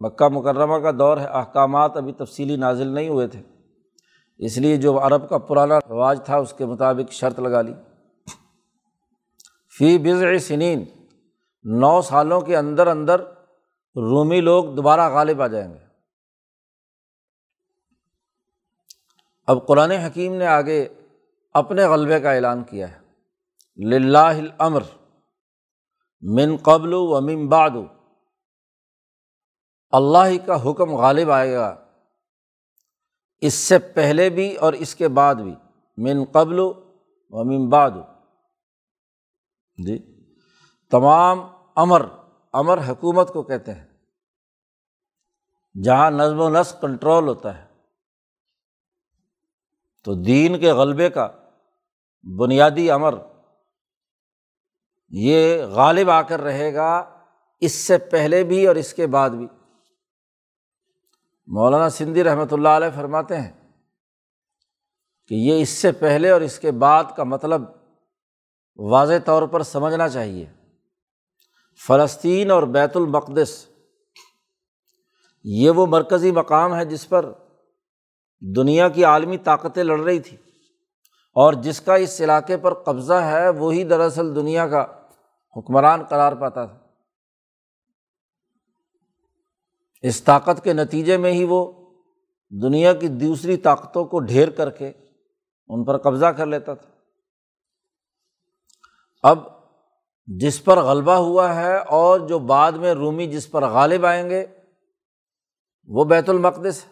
مکہ 0.00 0.28
مکرمہ 0.28 0.78
کا 0.78 0.90
دور 0.98 1.18
ہے، 1.18 1.26
احکامات 1.26 1.96
ابھی 1.96 2.12
تفصیلی 2.12 2.56
نازل 2.56 2.86
نہیں 2.86 3.08
ہوئے 3.08 3.26
تھے۔ 3.26 3.42
اس 4.38 4.58
لیے 4.58 4.76
جو 4.76 5.00
عرب 5.06 5.28
کا 5.28 5.38
پرانا 5.38 5.78
رواج 5.78 6.20
تھا، 6.24 6.36
اس 6.36 6.52
کے 6.52 6.66
مطابق 6.66 7.12
شرط 7.12 7.40
لگا 7.40 7.62
لی۔ 7.62 7.74
فی 9.78 9.98
بضع 9.98 10.38
سنین، 10.38 10.84
نو 11.64 12.02
سالوں 12.02 12.40
کے 12.40 12.56
اندر 12.56 12.86
اندر 12.86 13.20
رومی 13.96 14.40
لوگ 14.40 14.64
دوبارہ 14.64 15.08
غالب 15.08 15.42
آ 15.42 15.46
جائیں 15.46 15.74
گے۔ 15.74 15.78
اب 19.46 19.66
قرآن 19.66 19.90
حکیم 19.90 20.34
نے 20.34 20.46
آگے 20.46 20.88
اپنے 21.52 21.84
غلبے 21.84 22.20
کا 22.20 22.32
اعلان 22.32 22.64
کیا 22.64 22.92
ہے۔ 22.92 23.06
لاہ 23.98 24.38
الامر، 24.38 24.82
من 26.22 26.56
قبل 26.56 26.92
و 26.92 27.20
من 27.20 27.48
بعد۔ 27.48 27.70
اللہ 29.90 30.26
ہی 30.26 30.38
کا 30.38 30.70
حکم 30.70 30.94
غالب 30.94 31.30
آئے 31.30 31.54
گا۔ 31.54 31.84
اس 33.40 33.54
سے 33.54 33.78
پہلے 33.78 34.30
بھی 34.30 34.56
اور 34.56 34.72
اس 34.72 34.94
کے 34.94 35.08
بعد 35.08 35.34
بھی۔ 35.34 35.54
من 35.96 36.24
قبل 36.32 36.60
و 37.30 37.44
من 37.44 37.68
بعد۔ 37.68 37.90
جی۔ 39.78 39.98
تمام 40.92 41.40
امر 41.76 42.02
امر 42.52 42.78
حکومت 42.88 43.32
کو 43.32 43.42
کہتے 43.42 43.74
ہیں۔ 43.74 43.86
جہاں 45.82 46.10
نظم 46.10 46.40
و 46.40 46.48
نسق 46.48 46.80
کنٹرول 46.80 47.28
ہوتا 47.28 47.58
ہے، 47.58 47.66
تو 50.04 50.14
دین 50.14 50.58
کے 50.60 50.72
غلبے 50.72 51.10
کا 51.10 51.28
بنیادی 52.24 52.90
امر، 52.90 53.14
یہ 55.10 55.64
غالب 55.64 56.10
آ 56.10 56.22
کر 56.22 56.40
رہے 56.40 56.74
گا 56.74 57.20
اس 57.62 57.74
سے 57.74 57.98
پہلے 57.98 58.44
بھی 58.44 58.66
اور 58.66 58.76
اس 58.76 58.94
کے 58.94 59.06
بعد 59.06 59.30
بھی۔ 59.30 59.46
مولانا 61.48 61.88
سندھی 61.88 62.24
رحمۃ 62.24 62.52
اللہ 62.52 62.68
علیہ 62.68 62.96
فرماتے 62.96 63.40
ہیں 63.40 63.52
کہ 65.30 65.34
یہ 65.34 65.62
اس 65.62 65.68
سے 65.68 65.92
پہلے 65.92 66.30
اور 66.30 66.40
اس 66.40 66.58
کے 66.58 66.70
بعد 66.70 67.04
کا 67.16 67.24
مطلب 67.24 67.62
واضح 68.78 69.12
طور 69.24 69.42
پر 69.42 69.62
سمجھنا 69.62 70.08
چاہیے۔ 70.08 70.46
فلسطین 71.86 72.50
اور 72.50 72.62
بیت 72.62 72.96
المقدس، 72.96 73.66
یہ 75.44 75.70
وہ 75.70 75.86
مرکزی 75.86 76.30
مقام 76.30 76.76
ہے 76.76 76.84
جس 76.84 77.08
پر 77.08 77.32
دنیا 78.40 78.88
کی 78.88 79.04
عالمی 79.04 79.38
طاقتیں 79.38 79.84
لڑ 79.84 80.00
رہی 80.00 80.20
تھیں۔ 80.20 80.38
اور 81.34 81.52
جس 81.52 81.80
کا 81.80 81.94
اس 81.94 82.20
علاقے 82.20 82.56
پر 82.56 82.74
قبضہ 82.74 83.12
ہے، 83.12 83.48
وہی 83.48 83.84
دراصل 83.84 84.34
دنیا 84.34 84.68
کا 84.68 84.86
حکمران 85.56 86.02
قرار 86.04 86.32
پاتا 86.32 86.66
تھا۔ 86.66 86.78
اس 90.02 90.22
طاقت 90.22 90.64
کے 90.64 90.72
نتیجے 90.72 91.16
میں 91.16 91.32
ہی 91.32 91.44
وہ 91.44 91.72
دنیا 92.62 92.92
کی 92.92 93.08
دوسری 93.08 93.56
طاقتوں 93.56 94.04
کو 94.04 94.20
ڈھیر 94.20 94.50
کر 94.50 94.70
کے 94.70 94.92
ان 95.68 95.84
پر 95.84 95.98
قبضہ 95.98 96.26
کر 96.26 96.46
لیتا 96.46 96.74
تھا۔ 96.74 96.95
اب 99.26 99.38
جس 100.26 100.64
پر 100.64 100.78
غلبہ 100.78 101.12
ہوا 101.12 101.54
ہے 101.54 101.76
اور 101.76 102.20
جو 102.20 102.38
بعد 102.38 102.72
میں 102.72 102.92
رومی 102.94 103.26
جس 103.26 103.50
پر 103.50 103.62
غالب 103.64 104.06
آئیں 104.06 104.30
گے، 104.30 104.46
وہ 105.86 106.04
بیت 106.04 106.28
المقدس 106.28 106.84
ہے۔ 106.84 106.90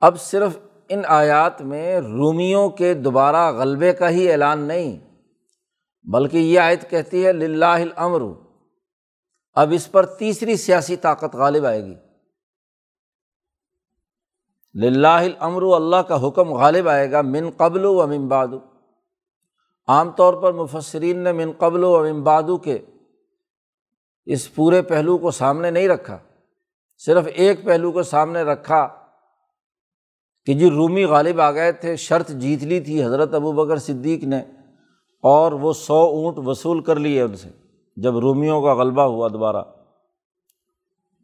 اب 0.00 0.20
صرف 0.20 0.58
ان 0.88 1.02
آیات 1.06 1.62
میں 1.62 2.00
رومیوں 2.00 2.68
کے 2.68 2.94
دوبارہ 2.94 3.52
غلبے 3.52 3.92
کا 3.92 4.10
ہی 4.10 4.30
اعلان 4.30 4.60
نہیں، 4.60 4.98
بلکہ 6.02 6.36
یہ 6.36 6.60
آیت 6.60 6.90
کہتی 6.90 7.26
ہے 7.26 7.32
لاہ 7.32 7.80
الامر۔ 7.80 8.20
اب 9.52 9.72
اس 9.72 9.92
پر 9.92 10.06
تیسری 10.06 10.56
سیاسی 10.56 10.96
طاقت 10.96 11.34
غالب 11.34 11.66
آئے 11.66 11.84
گی۔ 11.84 11.94
لاہ 14.74 15.24
الامر، 15.24 15.62
اللہ 15.62 15.96
کا 15.96 16.28
حکم 16.28 16.52
غالب 16.52 16.88
آئے 16.88 17.10
گا، 17.12 17.22
من 17.22 17.50
قبل 17.56 17.84
و 17.84 18.02
امن 18.02 18.28
بادو 18.28 18.71
عام 19.86 20.10
طور 20.10 20.34
پر 20.34 20.52
مفسرین 20.52 21.18
نے 21.18 21.32
من 21.32 21.52
قبل 21.58 21.84
و 21.84 21.96
امن 21.96 22.22
بادو 22.22 22.56
کے 22.56 22.78
اس 24.26 24.54
پورے 24.54 24.82
پہلو 24.82 25.18
کو 25.18 25.30
سامنے 25.30 25.70
نہیں 25.70 25.88
رکھا۔ 25.88 26.18
صرف 26.98 27.24
ایک 27.34 27.64
پہلو 27.64 27.92
کو 27.92 28.02
سامنے 28.02 28.42
رکھا 28.42 28.88
کہ 30.44 30.54
جی 30.54 30.70
رومی 30.70 31.04
غالب 31.04 31.40
آ 31.40 31.50
گئے 31.50 31.72
تھے، 31.72 31.96
شرط 31.96 32.28
جیت 32.28 32.62
لی 32.62 32.80
تھی، 32.80 33.04
حضرت 33.04 33.34
ابو 33.34 33.52
بکر 33.52 33.76
صدیق 33.76 34.24
نے، 34.24 34.38
اور 35.22 35.52
وہ 35.52 35.72
سو 35.72 35.94
اونٹ 35.94 36.38
وصول 36.38 36.82
کر 36.82 36.96
لیے 36.96 37.22
ان 37.22 37.36
سے 37.36 37.48
جب 37.96 38.18
رومیوں 38.18 38.62
کا 38.62 38.74
غلبہ 38.74 39.02
ہوا 39.02 39.28
دوبارہ۔ 39.28 39.62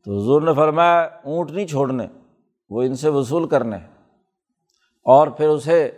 تو 0.04 0.18
حضور 0.18 0.42
نے 0.42 0.54
فرمایا، 0.54 1.00
اونٹ 1.02 1.50
نہیں 1.50 1.66
چھوڑنے، 1.66 2.06
وہ 2.70 2.82
ان 2.82 2.96
سے 2.96 3.08
وصول 3.08 3.48
کرنے۔ 3.48 3.76
اور 5.04 5.28
پھر 5.28 5.48
اسے 5.48 5.90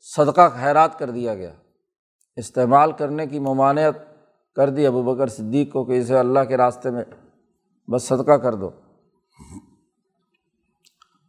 صدقہ 0.00 0.48
خیرات 0.60 0.98
کر 0.98 1.10
دیا 1.10 1.34
گیا۔ 1.34 1.52
استعمال 2.36 2.92
کرنے 2.92 3.26
کی 3.26 3.38
ممانعت 3.38 3.94
کر 4.56 4.70
دی 4.70 4.86
ابو 4.86 5.02
بکر 5.02 5.26
صدیق 5.26 5.72
کو 5.72 5.84
کہ 5.84 5.98
اسے 5.98 6.18
اللہ 6.18 6.40
کے 6.48 6.56
راستے 6.56 6.90
میں 6.90 7.04
بس 7.90 8.02
صدقہ 8.02 8.32
کر 8.32 8.54
دو۔ 8.54 8.70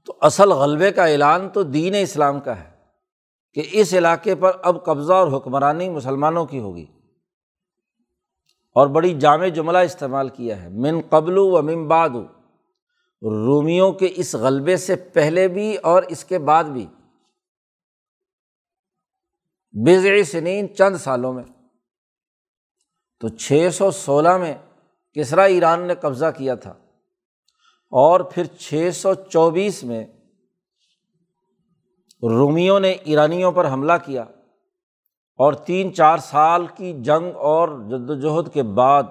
تو 0.06 0.14
اصل 0.22 0.52
غلبے 0.52 0.92
کا 0.92 1.06
اعلان 1.06 1.50
تو 1.50 1.64
دین 1.64 1.96
اسلام 2.02 2.40
کا 2.40 2.60
ہے 2.60 2.70
کہ 3.54 3.64
اس 3.72 3.94
علاقے 3.94 4.36
پر 4.36 4.52
اب 4.64 4.86
قبضہ 4.86 5.14
اور 5.14 5.38
حکمرانی 5.38 5.90
مسلمانوں 5.90 6.46
کی 6.46 6.60
ہوگی۔ 6.60 6.86
اور 8.76 8.88
بڑی 8.88 9.14
جامع 9.20 9.48
جملہ 9.48 9.78
استعمال 9.78 10.30
کیا 10.30 10.64
ہے۔ 10.64 10.70
من 10.70 11.02
قبل 11.10 11.38
و 11.38 11.62
من 11.62 11.88
بعد۔ 11.88 12.10
رومیوں 13.24 13.92
کے 13.92 14.08
اس 14.16 14.36
غلبے 14.36 14.78
سے 14.78 14.96
پہلے 14.96 15.48
بھی 15.48 15.78
اور 15.78 16.04
اس 16.04 16.26
کے 16.26 16.40
بعد 16.40 16.64
بھی۔ 16.64 16.86
بز 19.76 20.30
سنین 20.32 20.76
چند 20.76 20.96
سالوں 20.96 21.34
میں۔ 21.34 21.44
تو 23.20 23.28
چھ 23.28 23.68
سو 23.74 23.92
سولہ 23.92 24.38
میں 24.38 24.58
کسرا 25.14 25.44
ایران 25.44 25.88
نے 25.88 25.96
قبضہ 25.96 26.26
کیا 26.38 26.56
تھا۔ 26.56 26.72
اور 27.92 28.20
پھر 28.20 28.44
چھ 28.44 28.90
سو 28.94 29.14
چوبیس 29.14 29.84
میں 29.84 30.08
رومیوں 32.24 32.80
نے 32.80 32.92
ایرانیوں 32.92 33.52
پر 33.52 33.70
حملہ 33.70 33.94
کیا۔ 34.06 34.22
اور 35.36 35.54
تین 35.54 35.94
چار 35.94 36.18
سال 36.18 36.68
کی 36.68 36.94
جنگ 37.00 37.36
اور 37.36 37.70
جد 37.70 38.10
وجہد 38.10 38.54
کے 38.54 38.64
بعد 38.64 39.04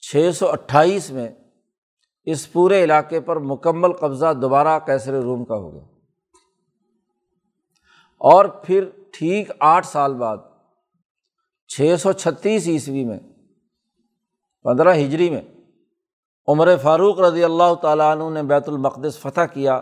چھ 0.00 0.30
سو 0.34 0.48
اٹھائیس 0.48 1.10
میں 1.10 1.28
اس 2.24 2.52
پورے 2.52 2.84
علاقے 2.84 3.20
پر 3.20 3.36
مکمل 3.36 3.92
قبضہ 3.92 4.34
دوبارہ 4.42 4.78
کیسر 4.78 5.12
روم 5.12 5.44
کا 5.44 5.54
ہو 5.54 5.72
گیا۔ 5.72 5.84
اور 8.18 8.44
پھر 8.44 8.90
ٹھیک 9.12 9.50
آٹھ 9.60 9.86
سال 9.86 10.14
بعد، 10.14 10.36
چھ 11.68 11.94
سو 11.98 12.12
چھتیس 12.12 12.68
عیسوی 12.68 13.04
میں، 13.04 13.18
پندرہ 14.62 14.94
ہجری 14.94 15.30
میں 15.30 15.42
عمر 16.48 16.76
فاروق 16.82 17.20
رضی 17.20 17.44
اللہ 17.44 17.74
تعالیٰ 17.74 18.16
عنہ 18.16 18.34
نے 18.34 18.42
بیت 18.42 18.68
المقدس 18.68 19.18
فتح 19.18 19.40
کیا 19.40 19.74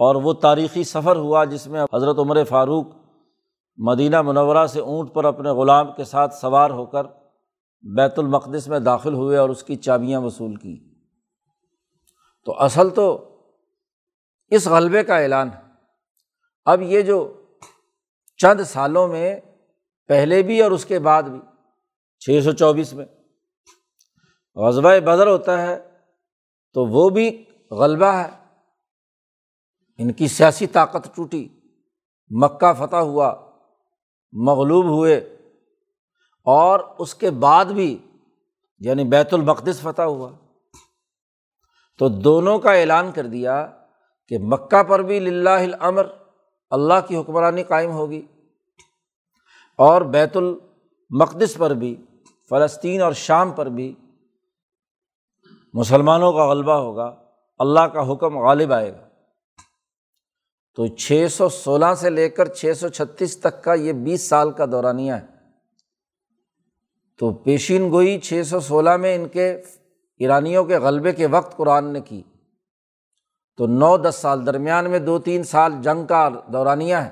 اور 0.00 0.14
وہ 0.14 0.32
تاریخی 0.32 0.84
سفر 0.84 1.16
ہوا 1.16 1.44
جس 1.44 1.66
میں 1.66 1.82
حضرت 1.92 2.18
عمر 2.18 2.44
فاروق 2.44 2.86
مدینہ 3.76 4.22
منورہ 4.22 4.66
سے 4.66 4.80
اونٹ 4.80 5.14
پر 5.14 5.24
اپنے 5.24 5.50
غلام 5.50 5.92
کے 5.92 6.04
ساتھ 6.04 6.34
سوار 6.34 6.70
ہو 6.70 6.86
کر 6.86 7.06
بیت 7.82 8.18
المقدس 8.18 8.68
میں 8.68 8.78
داخل 8.78 9.14
ہوئے 9.14 9.36
اور 9.36 9.48
اس 9.48 9.62
کی 9.62 9.76
چابیاں 9.76 10.20
وصول 10.20 10.54
کی۔ 10.54 10.94
تو 12.44 12.60
اصل 12.60 12.90
تو 12.90 13.34
اس 14.50 14.68
غلبے 14.68 15.04
کا 15.04 15.18
اعلان 15.18 15.48
ہے۔ 15.48 15.60
اب 16.64 16.82
یہ 16.82 17.02
جو 17.02 17.39
چند 18.40 18.60
سالوں 18.60 19.08
میں، 19.08 19.40
پہلے 20.06 20.42
بھی 20.42 20.62
اور 20.62 20.70
اس 20.70 20.84
کے 20.84 20.98
بعد 20.98 21.22
بھی۔ 21.22 21.40
چھ 22.18 22.44
سو 22.44 22.52
چوبیس 22.52 22.92
میں۔ 22.92 23.06
غذبۂ 24.54 24.96
بدر 24.96 25.26
ہوتا 25.26 25.62
ہے 25.62 25.90
تو 26.72 26.84
وہ 26.84 27.08
بھی 27.08 27.44
غلبہ 27.70 28.06
ہے۔ 28.06 28.28
ان 29.98 30.12
کی 30.12 30.28
سیاسی 30.28 30.66
طاقت 30.66 31.16
ٹوٹی۔ 31.16 31.48
مکہ 32.30 32.72
فتح 32.78 32.96
ہوا، 32.96 33.50
مغلوب 34.32 34.84
ہوئے۔ 34.84 35.16
اور 36.44 36.80
اس 36.98 37.14
کے 37.14 37.30
بعد 37.30 37.64
بھی 37.64 37.98
یعنی 38.78 39.04
بیت 39.04 39.34
المقدس 39.34 39.80
فتح 39.80 40.02
ہوا۔ 40.02 40.30
تو 41.98 42.08
دونوں 42.08 42.58
کا 42.58 42.72
اعلان 42.72 43.12
کر 43.12 43.26
دیا 43.26 43.66
کہ 44.28 44.38
مکہ 44.38 44.82
پر 44.82 44.98
بھی 44.98 45.20
للہ 45.20 45.50
الامر 45.50 46.06
اللہ 46.70 46.94
کی 47.08 47.16
حکمرانی 47.16 47.62
قائم 47.62 47.90
ہوگی۔ 47.90 48.22
اور 49.76 50.02
بیت 50.02 50.36
المقدس 50.36 51.54
پر 51.58 51.70
بھی، 51.70 51.96
فلسطین 52.48 53.02
اور 53.02 53.12
شام 53.12 53.50
پر 53.50 53.66
بھی 53.66 53.94
مسلمانوں 55.74 56.32
کا 56.32 56.50
غلبہ 56.50 56.72
ہوگا، 56.72 57.16
اللہ 57.58 57.80
کا 57.80 58.12
حکم 58.12 58.38
غالب 58.38 58.72
آئے 58.72 58.92
گا۔ 58.92 59.08
تو 60.74 60.86
چھ 60.86 61.26
سو 61.30 61.48
سولہ 61.48 61.94
سے 61.96 62.10
لے 62.10 62.28
کر 62.28 62.48
چھ 62.48 62.72
سو 62.76 62.88
چھتیس 62.88 63.40
تک 63.40 63.64
کا 63.64 63.74
یہ 63.74 63.92
بیس 63.92 64.28
سال 64.28 64.52
کا 64.52 64.64
دورانیہ 64.72 65.12
ہے۔ 65.12 65.26
تو 67.18 67.32
پیشین 67.32 67.90
گوئی 67.90 68.18
چھ 68.18 68.42
سو 68.46 68.60
سولہ 68.60 68.96
میں 68.96 69.14
ان 69.14 69.28
کے 69.28 69.50
ایرانیوں 70.18 70.64
کے 70.64 70.78
غلبے 70.78 71.12
کے 71.12 71.26
وقت 71.26 71.56
قرآن 71.56 71.92
نے 71.92 72.00
کی۔ 72.00 72.22
تو 73.60 73.66
نو 73.66 73.96
دس 73.96 74.18
سال 74.20 74.46
درمیان 74.46 74.90
میں 74.90 74.98
دو 74.98 75.18
تین 75.18 75.42
سال 75.42 75.72
جنگ 75.82 76.06
کا 76.06 76.28
دورانیہ 76.52 76.94
ہے، 76.94 77.10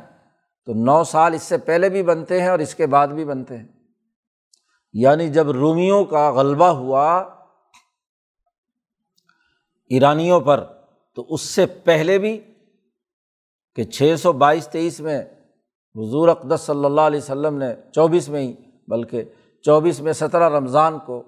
تو 0.67 0.73
نو 0.75 1.05
سال 1.05 1.35
اس 1.35 1.43
سے 1.43 1.59
پہلے 1.59 1.89
بھی 1.89 2.03
بنتے 2.03 2.41
ہیں 2.41 2.49
اور 2.49 2.59
اس 2.59 2.75
کے 2.75 2.87
بعد 2.87 3.09
بھی 3.09 3.25
بنتے 3.25 3.59
ہیں۔ 3.59 3.67
یعنی 4.93 5.29
جب 5.29 5.51
رومیوں 5.51 6.05
کا 6.05 6.31
غلبہ 6.31 6.67
ہوا 6.67 7.19
ایرانیوں 9.89 10.41
پر، 10.41 10.65
تو 11.15 11.27
اس 11.29 11.41
سے 11.41 11.67
پہلے 11.67 12.19
بھی 12.19 12.41
کہ 13.75 13.85
چھ 13.85 14.15
سو 14.23 14.33
بائیس 14.33 14.69
تیئیس 14.69 15.01
میں 15.01 15.21
حضور 15.97 16.29
اقدس 16.29 16.61
صلی 16.61 16.85
اللہ 16.85 17.01
علیہ 17.01 17.21
وسلم 17.21 17.59
نے 17.59 17.75
چوبیس 17.95 18.29
میں 18.29 18.41
ہی، 18.41 18.55
بلکہ 18.89 19.25
چوبیس 19.63 20.01
میں 20.01 20.13
سترہ 20.13 20.57
رمضان 20.57 20.99
کو 20.99 21.23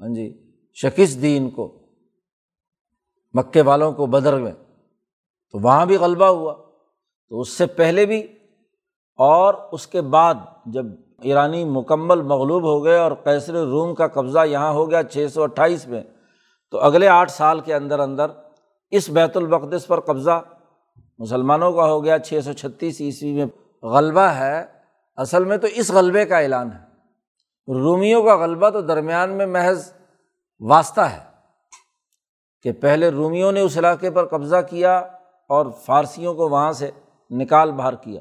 ہاں 0.00 0.14
جی 0.14 0.52
شکست 0.74 1.22
دی 1.22 1.36
ان 1.36 1.50
کو 1.50 1.77
مکے 3.32 3.62
والوں 3.62 3.92
کو 3.92 4.06
بدر 4.06 4.36
میں۔ 4.36 4.52
تو 5.52 5.58
وہاں 5.58 5.86
بھی 5.86 5.96
غلبہ 5.96 6.26
ہوا۔ 6.26 6.54
تو 7.28 7.40
اس 7.40 7.48
سے 7.48 7.66
پہلے 7.66 8.06
بھی 8.06 8.22
اور 9.16 9.54
اس 9.72 9.86
کے 9.86 10.00
بعد 10.00 10.34
جب 10.66 10.86
ایرانی 11.22 11.64
مکمل 11.64 12.22
مغلوب 12.22 12.62
ہو 12.62 12.84
گئے 12.84 12.98
اور 12.98 13.12
کیسر 13.12 13.52
روم 13.52 13.94
کا 13.94 14.08
قبضہ 14.08 14.46
یہاں 14.46 14.72
ہو 14.72 14.90
گیا 14.90 15.02
چھ 15.02 15.26
سو 15.34 15.42
اٹھائیس 15.42 15.88
میں، 15.88 16.02
تو 16.70 16.78
اگلے 16.78 17.08
آٹھ 17.08 17.30
سال 17.30 17.60
کے 17.60 17.74
اندر 17.74 17.98
اندر 17.98 18.26
اس 18.90 19.10
بیت 19.10 19.36
المقدس 19.36 19.86
پر 19.86 20.00
قبضہ 20.00 20.42
مسلمانوں 21.18 21.72
کا 21.72 21.84
ہو 21.84 22.04
گیا۔ 22.04 22.18
چھ 22.18 22.40
سو 22.44 22.52
چھتیس 22.52 23.00
عیسوی 23.00 23.32
میں 23.32 23.46
غلبہ 23.84 24.20
ہے۔ 24.20 24.64
اصل 25.16 25.44
میں 25.44 25.56
تو 25.56 25.66
اس 25.66 25.90
غلبے 25.90 26.24
کا 26.24 26.38
اعلان 26.38 26.72
ہے۔ 26.72 26.88
رومیوں 27.72 28.22
کا 28.22 28.36
غلبہ 28.36 28.70
تو 28.70 28.80
درمیان 28.80 29.30
میں 29.30 29.46
محض 29.46 29.92
واسطہ 30.60 31.00
ہے۔ 31.00 31.27
کہ 32.62 32.72
پہلے 32.72 33.08
رومیوں 33.08 33.52
نے 33.52 33.60
اس 33.60 33.78
علاقے 33.78 34.10
پر 34.10 34.26
قبضہ 34.26 34.56
کیا 34.70 34.98
اور 35.48 35.66
فارسیوں 35.84 36.34
کو 36.34 36.48
وہاں 36.48 36.72
سے 36.72 36.90
نکال 37.30 37.72
باہر 37.72 37.94
کیا 37.94 38.20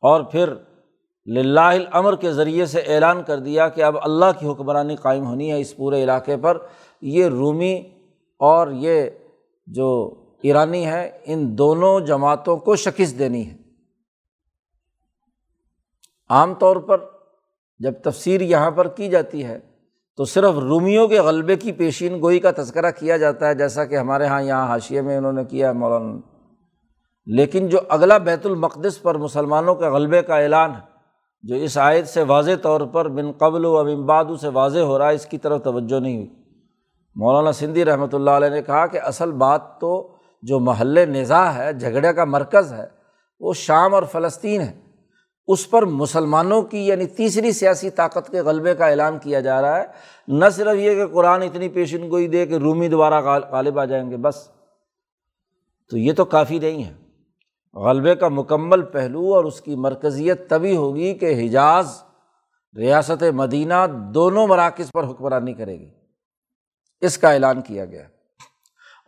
اور 0.00 0.22
پھر 0.22 0.54
للہ 1.26 1.60
الامر 1.60 2.16
کے 2.16 2.32
ذریعے 2.32 2.66
سے 2.66 2.80
اعلان 2.80 3.22
کر 3.22 3.38
دیا 3.38 3.68
کہ 3.68 3.84
اب 3.84 3.96
اللہ 4.02 4.24
کی 4.38 4.46
حکمرانی 4.46 4.96
قائم 4.96 5.26
ہونی 5.26 5.52
ہے 5.52 5.60
اس 5.60 5.76
پورے 5.76 6.02
علاقے 6.02 6.36
پر۔ 6.36 6.66
یہ 7.02 7.26
رومی 7.26 7.90
اور 8.38 8.68
یہ 8.70 9.10
جو 9.66 10.14
ایرانی 10.42 10.86
ہے 10.86 11.18
ان 11.24 11.58
دونوں 11.58 12.00
جماعتوں 12.00 12.56
کو 12.56 12.76
شکست 12.76 13.18
دینی 13.18 13.50
ہے۔ 13.50 13.56
عام 16.30 16.54
طور 16.54 16.76
پر 16.76 17.04
جب 17.78 17.92
تفسیر 17.92 18.40
یہاں 18.40 18.70
پر 18.70 18.88
کی 18.88 19.08
جاتی 19.08 19.44
ہے 19.44 19.58
تو 20.20 20.24
صرف 20.24 20.58
رومیوں 20.58 21.08
کے 21.08 21.20
غلبے 21.20 21.56
کی 21.56 21.72
پیشین 21.72 22.20
گوئی 22.20 22.38
کا 22.38 22.50
تذکرہ 22.56 22.90
کیا 22.90 23.16
جاتا 23.16 23.48
ہے، 23.48 23.54
جیسا 23.54 23.84
کہ 23.84 23.96
ہمارے 23.96 24.24
یہاں 24.24 24.42
یہاں 24.42 24.66
حاشیے 24.66 25.00
میں 25.00 25.16
انہوں 25.16 25.32
نے 25.32 25.44
کیا 25.44 25.68
ہے، 25.68 25.72
مولانا۔ 25.72 26.20
لیکن 27.26 27.68
جو 27.68 27.78
اگلا 27.88 28.18
بیت 28.18 28.46
المقدس 28.46 29.02
پر 29.02 29.18
مسلمانوں 29.18 29.74
کے 29.74 29.84
غلبے 29.84 30.22
کا 30.22 30.36
اعلان 30.36 30.70
ہے، 30.70 30.80
جو 31.42 31.54
اس 31.54 31.78
عائد 31.78 32.06
سے 32.06 32.22
واضح 32.22 32.50
طور 32.62 32.80
پر 32.80 33.08
بن 33.08 33.32
قبل 33.32 33.64
و 33.64 33.78
امبادو 33.78 34.36
سے 34.36 34.48
واضح 34.48 34.78
ہو 34.78 34.98
رہا 34.98 35.08
ہے، 35.08 35.14
اس 35.14 35.26
کی 35.26 35.38
طرف 35.38 35.62
توجہ 35.62 36.00
نہیں 36.00 36.16
ہوئی۔ 36.16 36.30
مولانا 37.16 37.52
سندھی 37.52 37.84
رحمۃ 37.84 38.12
اللہ 38.12 38.30
علیہ 38.30 38.48
نے 38.48 38.62
کہا 38.62 38.86
کہ 38.86 39.00
اصل 39.00 39.32
بات 39.32 39.80
تو 39.80 40.16
جو 40.42 40.60
محل 40.60 41.10
نظا 41.10 41.54
ہے، 41.54 41.72
جھگڑے 41.72 42.12
کا 42.12 42.24
مرکز 42.24 42.72
ہے، 42.72 42.86
وہ 43.40 43.52
شام 43.52 43.94
اور 43.94 44.02
فلسطین 44.02 44.60
ہے۔ 44.60 44.89
اس 45.52 45.70
پر 45.70 45.82
مسلمانوں 45.82 46.62
کی 46.62 46.86
یعنی 46.86 47.06
تیسری 47.06 47.52
سیاسی 47.52 47.90
طاقت 47.90 48.30
کے 48.30 48.40
غلبے 48.40 48.74
کا 48.74 48.86
اعلان 48.86 49.18
کیا 49.18 49.40
جا 49.40 49.62
رہا 49.62 49.78
ہے۔ 49.78 49.86
نہ 50.28 50.44
صرف 50.52 50.76
یہ 50.76 50.94
کہ 50.94 51.06
قرآن 51.06 51.42
اتنی 51.42 51.68
پیشن 51.68 52.10
گوئی 52.10 52.28
دے 52.28 52.46
کہ 52.46 52.54
رومی 52.54 52.88
دوبارہ 52.88 53.40
غالب 53.50 53.78
آ 53.78 53.84
جائیں 53.84 54.10
گے، 54.10 54.16
بس۔ 54.16 54.48
تو 55.90 55.98
یہ 55.98 56.12
تو 56.12 56.24
کافی 56.24 56.58
نہیں 56.58 56.84
ہے۔ 56.84 56.92
غلبے 57.78 58.14
کا 58.14 58.28
مکمل 58.28 58.82
پہلو 58.82 59.34
اور 59.34 59.44
اس 59.44 59.60
کی 59.60 59.76
مرکزیت 59.76 60.50
تبھی 60.50 60.76
ہوگی 60.76 61.14
کہ 61.14 61.46
حجاز 61.46 62.02
ریاست 62.76 63.22
مدینہ 63.22 63.74
دونوں 64.14 64.46
مراکز 64.46 64.92
پر 64.92 65.04
حکمرانی 65.04 65.54
کرے 65.54 65.80
گی۔ 65.80 65.90
اس 67.00 67.18
کا 67.18 67.32
اعلان 67.32 67.60
کیا 67.60 67.84
گیا۔ 67.84 68.02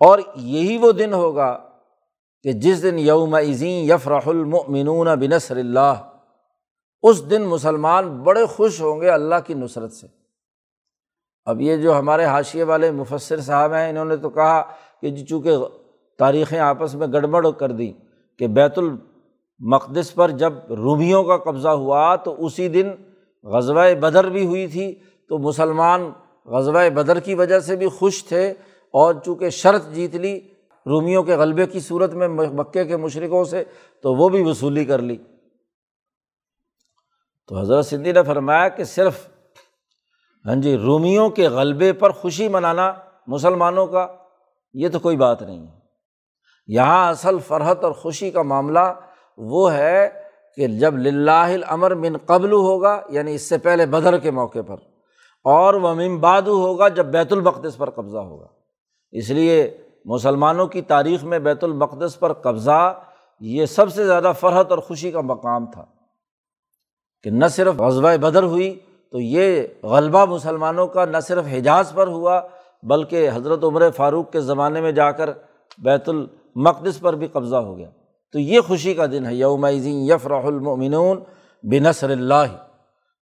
اور 0.01 0.19
یہی 0.35 0.79
وہ 0.79 0.93
دن 0.93 1.13
ہوگا 1.13 1.59
کہ 2.43 2.53
جس 2.53 2.83
دن 2.83 2.99
یوم 2.99 3.35
عظیم 3.35 3.91
یفرح 3.91 4.21
المؤمنون 4.27 5.07
بنصر 5.07 5.57
اللہ۔ 5.57 6.09
اس 7.03 7.31
دن 7.31 7.43
مسلمان 7.43 8.09
بڑے 8.23 8.47
خوش 8.47 8.81
ہوں 8.81 9.01
گے 9.01 9.09
اللہ 9.11 9.35
کی 9.47 9.55
نصرت 9.55 9.93
سے۔ 9.93 10.07
اب 11.45 11.61
یہ 11.61 11.77
جو 11.77 11.99
ہمارے 11.99 12.25
حاشیے 12.25 12.63
والے 12.63 12.91
مفصر 12.91 13.41
صاحب 13.41 13.73
ہیں، 13.75 13.89
انہوں 13.91 14.05
نے 14.05 14.17
تو 14.17 14.31
کہا 14.31 14.63
کہ 15.01 15.11
جی 15.11 15.25
چونکہ 15.25 15.57
تاریخیں 16.19 16.59
آپس 16.59 16.95
میں 16.95 17.07
گڑبڑ 17.13 17.51
کر 17.51 17.73
دیں 17.73 17.93
کہ 18.39 18.47
بیت 18.47 18.79
المقدس 18.79 20.15
پر 20.15 20.31
جب 20.31 20.53
رومیوں 20.71 21.25
کا 21.25 21.37
قبضہ 21.37 21.69
ہوا 21.69 22.17
تو 22.17 22.47
اسی 22.47 22.69
دن 22.69 22.91
غزوہ 23.45 23.95
بدر 24.01 24.29
بھی 24.29 24.47
ہوئی 24.47 24.67
تھی، 24.67 24.95
تو 25.29 25.39
مسلمان 25.39 26.11
غزوہ 26.47 26.89
بدر 26.95 27.21
کی 27.21 27.35
وجہ 27.35 27.61
سے 27.61 27.77
بھی 27.77 27.89
خوش 27.89 28.25
تھے 28.25 28.51
اور 28.95 29.15
چونکہ 29.25 29.51
شرط 29.51 29.93
جیت 29.93 30.15
لی 30.15 30.41
رومیوں 30.87 31.23
کے 31.23 31.37
غلبے 31.37 31.67
کی 31.67 31.81
صورت 31.81 32.15
میں 32.15 32.29
مکے 32.29 32.85
کے 32.85 32.97
مشرقوں 32.97 33.45
سے، 33.45 33.65
تو 34.03 34.15
وہ 34.15 34.29
بھی 34.29 34.43
وصولی 34.43 34.85
کر 34.85 34.99
لی۔ 34.99 35.17
تو 37.49 37.59
حضرت 37.59 37.87
سندھی 37.87 38.13
نے 38.13 38.23
فرمایا 38.23 38.69
کہ 38.69 38.85
صرف 38.85 39.27
ہاں 40.45 40.55
جی 40.57 40.77
رومیوں 40.77 41.29
کے 41.31 41.49
غلبے 41.49 41.93
پر 41.93 42.11
خوشی 42.13 42.49
منانا 42.49 42.93
مسلمانوں 43.27 43.87
کا، 43.87 44.07
یہ 44.75 44.89
تو 44.89 44.99
کوئی 44.99 45.17
بات 45.17 45.43
نہیں 45.43 45.61
ہے۔ 45.61 45.81
یہاں 46.69 47.09
اصل 47.11 47.39
فرحت 47.39 47.85
اور 47.85 47.93
خوشی 47.93 48.31
کا 48.31 48.43
معاملہ 48.43 48.93
وہ 49.39 49.73
ہے 49.73 50.09
کہ 50.59 50.67
جب 50.81 50.97
للہ 50.97 51.31
الامر 51.31 51.95
من 51.95 52.17
قبل 52.27 52.53
ہوگا 52.53 53.01
یعنی 53.09 53.35
اس 53.35 53.49
سے 53.49 53.59
پہلے 53.59 53.87
بدر 53.87 54.19
کے 54.19 54.31
موقع 54.31 54.63
پر، 54.67 54.77
اور 55.45 55.75
وہ 55.75 55.95
ممبادو 55.95 56.57
ہوگا 56.57 56.89
جب 56.89 57.07
بیت 57.13 57.33
المقدس 57.33 57.77
پر 57.79 57.91
قبضہ 57.91 58.19
ہوگا۔ 58.19 58.47
اس 59.13 59.31
لیے 59.31 59.71
مسلمانوں 60.07 60.67
کی 60.67 60.83
تاریخ 60.83 61.25
میں 61.25 61.39
بیت 61.39 61.65
المقدس 61.65 62.19
پر 62.21 62.33
قبضہ 62.43 62.83
یہ 63.43 63.67
سب 63.69 63.93
سے 63.93 64.05
زیادہ 64.05 64.33
فرحت 64.41 64.71
اور 64.71 64.79
خوشی 64.79 65.11
کا 65.11 65.21
مقام 65.21 65.71
تھا۔ 65.71 65.85
کہ 67.23 67.31
نہ 67.31 67.47
صرف 67.47 67.75
غزبۂ 67.75 68.17
بدر 68.17 68.43
ہوئی 68.43 68.81
تو 69.11 69.21
یہ 69.21 69.63
غلبہ 69.83 70.25
مسلمانوں 70.25 70.87
کا 70.87 71.05
نہ 71.05 71.21
صرف 71.21 71.45
حجاز 71.53 71.93
پر 71.95 72.07
ہوا 72.07 72.41
بلکہ 72.83 73.31
حضرت 73.35 73.65
عمر 73.65 73.91
فاروق 73.91 74.33
کے 74.33 74.41
زمانے 74.41 74.81
میں 74.81 74.93
جا 74.93 75.11
کر 75.11 75.31
بیت 75.79 76.09
المقدس 76.09 77.01
پر 77.01 77.13
بھی 77.13 77.27
قبضہ 77.27 77.57
ہو 77.57 77.77
گیا۔ 77.77 77.91
تو 78.33 78.39
یہ 78.39 78.61
خوشی 78.61 78.95
کا 78.95 79.07
دن 79.07 79.27
ہے، 79.27 79.35
یوم 79.35 79.67
یفرح 79.85 80.43
المؤمنون 80.43 81.21
بنصر 81.63 82.11
اللہ۔ 82.11 82.57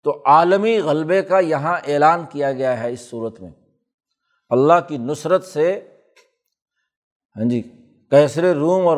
تو 0.04 0.22
عالمی 0.26 0.80
غلبے 0.80 1.22
کا 1.22 1.40
یہاں 1.40 1.78
اعلان 1.88 2.24
کیا 2.30 2.52
گیا 2.52 2.84
ہے 2.84 2.92
اس 2.92 3.10
صورت 3.10 3.42
میں۔ 3.42 3.52
اللہ 4.50 4.74
کی 4.88 4.98
نصرت 4.98 5.44
سے 5.44 5.82
ہاں 7.36 7.50
جی 7.50 7.62
کیسر 8.12 8.56
روم 8.56 8.88
اور 8.88 8.98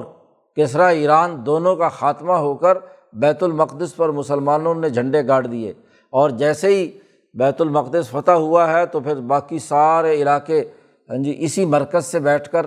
کیسرا 0.56 0.88
ایران 0.88 1.46
دونوں 1.46 1.76
کا 1.76 1.90
خاتمہ 1.90 2.34
ہو 2.34 2.56
کر 2.56 2.78
بیت 3.20 3.44
المقدس 3.44 3.96
پر 3.96 4.10
مسلمانوں 4.10 4.76
نے 4.76 4.90
جھنڈے 4.90 5.28
گاڑ 5.28 5.48
دیے۔ 5.48 5.74
اور 6.10 6.30
جیسے 6.30 6.68
ہی 6.68 7.00
بیت 7.34 7.62
المقدس 7.62 8.10
فتح 8.10 8.32
ہوا 8.32 8.74
ہے 8.74 8.86
تو 8.86 9.00
پھر 9.00 9.16
باقی 9.16 9.60
سارے 9.60 10.14
علاقے 10.14 10.72
ہاں 11.10 11.24
جی 11.24 11.36
اسی 11.38 11.66
مرکز 11.66 12.06
سے 12.06 12.20
بیٹھ 12.20 12.50
کر 12.52 12.66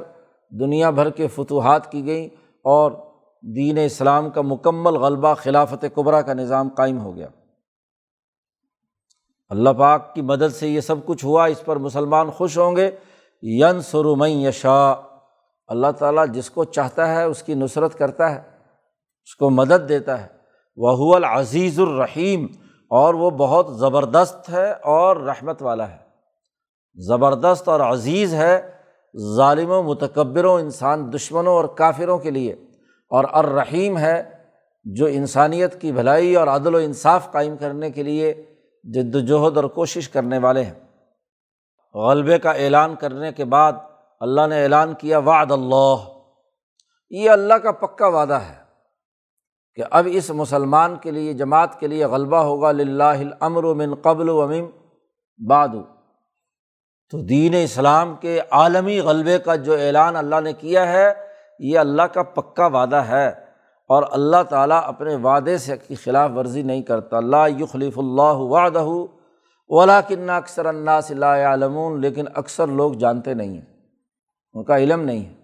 دنیا 0.51 0.91
بھر 0.91 1.11
کے 1.11 1.27
فتوحات 1.27 1.93
کی 1.93 2.07
گئیں 2.07 2.29
اور 2.65 2.93
دین 3.57 3.79
اسلام 3.79 4.31
کا 4.31 4.41
مکمل 4.41 4.95
غلبہ 4.95 5.35
خلافت 5.35 5.85
قبرا 5.95 6.23
کا 6.23 6.35
نظام 6.35 6.69
قائم 6.69 6.99
ہو 6.99 7.17
گیا۔ 7.17 7.27
اللہ 9.49 9.71
پاک 9.71 10.15
کی 10.15 10.23
مدد 10.23 10.55
سے 10.55 10.69
یہ 10.69 10.81
سب 10.81 11.07
کچھ 11.07 11.25
ہوا، 11.25 11.45
اس 11.45 11.65
پر 11.65 11.77
مسلمان 11.77 12.31
خوش 12.31 12.59
ہوں 12.59 12.77
گے۔ 12.77 12.91
ین 13.43 13.81
سرم 13.81 14.25
یشا 14.25 14.93
اللہ 15.69 15.91
تعالیٰ 15.99 16.29
جس 16.29 16.51
کو 16.51 16.65
چاہتا 16.65 17.15
ہے 17.15 17.23
اس 17.23 17.43
کی 17.43 17.55
نصرت 17.55 17.99
کرتا 17.99 18.31
ہے، 18.31 18.41
اس 19.25 19.37
کو 19.37 19.51
مدد 19.51 19.89
دیتا 19.89 20.23
ہے۔ 20.23 20.40
وہ 20.89 21.15
العزیز 21.15 21.81
الرحیم، 21.81 22.47
اور 22.91 23.15
وہ 23.15 23.31
بہت 23.31 23.79
زبردست 23.79 24.51
ہے 24.51 24.73
اور 24.73 25.17
رحمت 25.17 25.63
والا 25.63 25.91
ہے۔ 25.91 25.99
زبردست 26.95 27.69
اور 27.69 27.81
عزیز 27.81 28.35
ہے 28.35 28.71
ظالم 29.37 29.71
و 29.71 29.83
متکبروں، 29.83 30.61
انسان 30.61 31.13
دشمنوں 31.13 31.55
اور 31.55 31.65
کافروں 31.65 32.19
کے 32.19 32.31
لیے۔ 32.31 32.53
اور 33.11 33.25
الرحیم 33.33 33.99
ہے 33.99 34.23
جو 34.85 35.07
انسانیت 35.07 35.81
کی 35.81 35.93
بھلائی 35.93 36.37
اور 36.37 36.47
عدل 36.47 36.75
و 36.75 36.79
انصاف 36.79 37.33
قائم 37.33 37.57
کرنے 37.57 37.91
کے 37.91 38.03
لیے 38.03 38.45
جد 38.85 39.15
وجہد 39.15 39.57
اور 39.57 39.65
کوشش 39.65 40.09
کرنے 40.09 40.39
والے 40.39 40.63
ہیں۔ 40.63 40.75
غلبے 41.95 42.39
کا 42.39 42.51
اعلان 42.51 42.95
کرنے 42.95 43.33
کے 43.33 43.45
بعد 43.45 43.73
اللہ 44.21 44.47
نے 44.47 44.63
اعلان 44.63 44.95
کیا 44.95 45.19
وعد 45.19 45.51
اللہ۔ 45.51 45.95
یہ 47.11 47.31
اللہ 47.31 47.55
کا 47.55 47.73
پکا 47.73 48.07
وعدہ 48.07 48.35
ہے۔ 48.35 48.70
کہ 49.81 49.85
اب 49.91 50.09
اس 50.11 50.31
مسلمان 50.31 50.97
کے 50.97 51.11
لیے، 51.11 51.33
جماعت 51.33 51.81
کے 51.81 51.87
لیے 51.87 52.05
غلبہ 52.05 52.37
ہوگا 52.37 52.73
لمر 52.73 53.65
و 53.65 53.75
من 53.75 53.95
قبل 53.95 54.29
و 54.29 54.43
امم 54.43 54.67
باد 55.47 55.69
تو 57.11 57.19
دین 57.19 57.55
اسلام 57.65 58.15
کے 58.21 58.41
عالمی 58.51 59.01
غلبے 59.01 59.39
کا 59.39 59.55
جو 59.55 59.75
اعلان 59.75 60.17
اللہ 60.17 60.41
نے 60.41 60.53
کیا 60.53 60.93
ہے، 60.93 61.13
یہ 61.59 61.79
اللہ 61.79 62.03
کا 62.03 62.23
پکا 62.23 62.67
وعدہ 62.67 62.97
ہے۔ 62.97 63.29
اور 63.89 64.03
اللہ 64.11 64.43
تعالیٰ 64.49 64.81
اپنے 64.85 65.17
وعدے 65.17 65.59
سے 65.59 65.77
کی 65.89 65.95
خلاف 65.95 66.31
ورزی 66.37 66.63
نہیں 66.63 66.83
کرتا۔ 66.83 67.17
اللہ 67.17 67.61
یخلیف 67.61 67.99
اللہ 67.99 68.35
وعدہ 68.35 68.79
اولا 68.79 70.01
کن 70.01 70.31
اکثر 70.31 70.67
اللہ 70.67 70.91
اللہ 70.91 71.27
علمون 71.27 72.01
لیکن 72.01 72.25
اکثر 72.35 72.67
لوگ 72.67 72.93
جانتے 72.93 73.35
نہیں 73.35 73.55
ہیں۔ 73.55 73.77
ان 74.53 74.65
کا 74.65 74.79
علم 74.79 75.01
نہیں 75.01 75.25
ہے۔ 75.25 75.35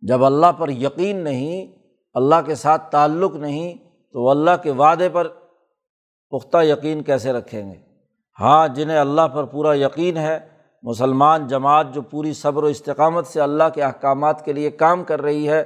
جب 0.00 0.24
اللہ 0.24 0.52
پر 0.58 0.68
یقین 0.68 1.16
نہیں 1.16 1.79
اللہ 2.14 2.40
کے 2.46 2.54
ساتھ 2.54 2.90
تعلق 2.90 3.34
نہیں 3.34 3.74
تو 4.14 4.22
وہ 4.22 4.30
اللہ 4.30 4.56
کے 4.62 4.70
وعدے 4.70 5.08
پر 5.08 5.28
پختہ 6.32 6.62
یقین 6.62 7.02
کیسے 7.02 7.32
رکھیں 7.32 7.70
گے؟ 7.70 7.76
ہاں 8.38 8.68
جنہیں 8.68 8.98
اللہ 8.98 9.26
پر 9.34 9.44
پورا 9.44 9.74
یقین 9.74 10.16
ہے، 10.16 10.38
مسلمان 10.82 11.46
جماعت 11.46 11.86
جو 11.94 12.02
پوری 12.02 12.32
صبر 12.32 12.62
و 12.62 12.66
استقامت 12.66 13.26
سے 13.26 13.40
اللہ 13.40 13.68
کے 13.74 13.82
احکامات 13.82 14.44
کے 14.44 14.52
لیے 14.52 14.70
کام 14.70 15.04
کر 15.04 15.22
رہی 15.22 15.48
ہے، 15.48 15.62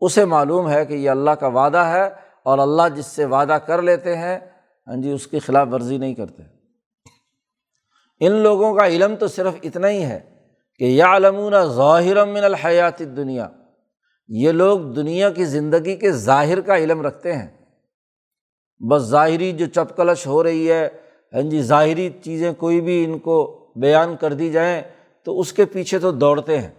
اسے 0.00 0.24
معلوم 0.24 0.68
ہے 0.70 0.84
کہ 0.86 0.94
یہ 0.94 1.10
اللہ 1.10 1.30
کا 1.30 1.46
وعدہ 1.46 1.84
ہے 1.86 2.04
اور 2.42 2.58
اللہ 2.58 2.88
جس 2.94 3.06
سے 3.06 3.24
وعدہ 3.24 3.58
کر 3.66 3.82
لیتے 3.82 4.16
ہیں 4.16 4.38
ہاں 4.86 4.96
جی 4.96 5.10
اس 5.10 5.26
کی 5.26 5.38
خلاف 5.38 5.68
ورزی 5.72 5.98
نہیں 5.98 6.14
کرتے۔ 6.14 6.42
ان 8.20 8.32
لوگوں 8.32 8.74
کا 8.74 8.86
علم 8.86 9.14
تو 9.16 9.26
صرف 9.26 9.54
اتنا 9.62 9.88
ہی 9.88 10.04
ہے 10.04 10.20
کہ 10.78 10.84
یا 10.84 11.16
علمون 11.16 11.54
ظاہر 11.66 12.24
من 12.24 12.44
الحیات 12.44 12.98
دنیا 12.98 13.48
یہ 14.28 14.52
لوگ 14.52 14.80
دنیا 14.80 15.30
کی 15.30 15.44
زندگی 15.44 15.96
کے 15.96 16.12
ظاہر 16.12 16.60
کا 16.60 16.76
علم 16.76 17.02
رکھتے 17.02 17.36
ہیں۔ 17.36 17.48
بس 18.90 19.02
ظاہری 19.02 19.52
جو 19.52 19.66
چپ 19.66 19.96
کلش 19.96 20.26
ہو 20.26 20.44
رہی 20.44 20.72
ہے 20.72 20.88
ہاں 21.34 21.42
جی 21.42 21.62
ظاہری 21.62 22.10
چیزیں 22.22 22.52
کوئی 22.52 22.80
بھی 22.80 23.04
ان 23.04 23.18
کو 23.18 23.66
بیان 23.76 24.16
کر 24.16 24.32
دی 24.32 24.52
جائیں 24.52 24.82
تو 25.24 25.40
اس 25.40 25.52
کے 25.52 25.64
پیچھے 25.64 25.98
تو 25.98 26.10
دوڑتے 26.10 26.58
ہیں۔ 26.58 26.70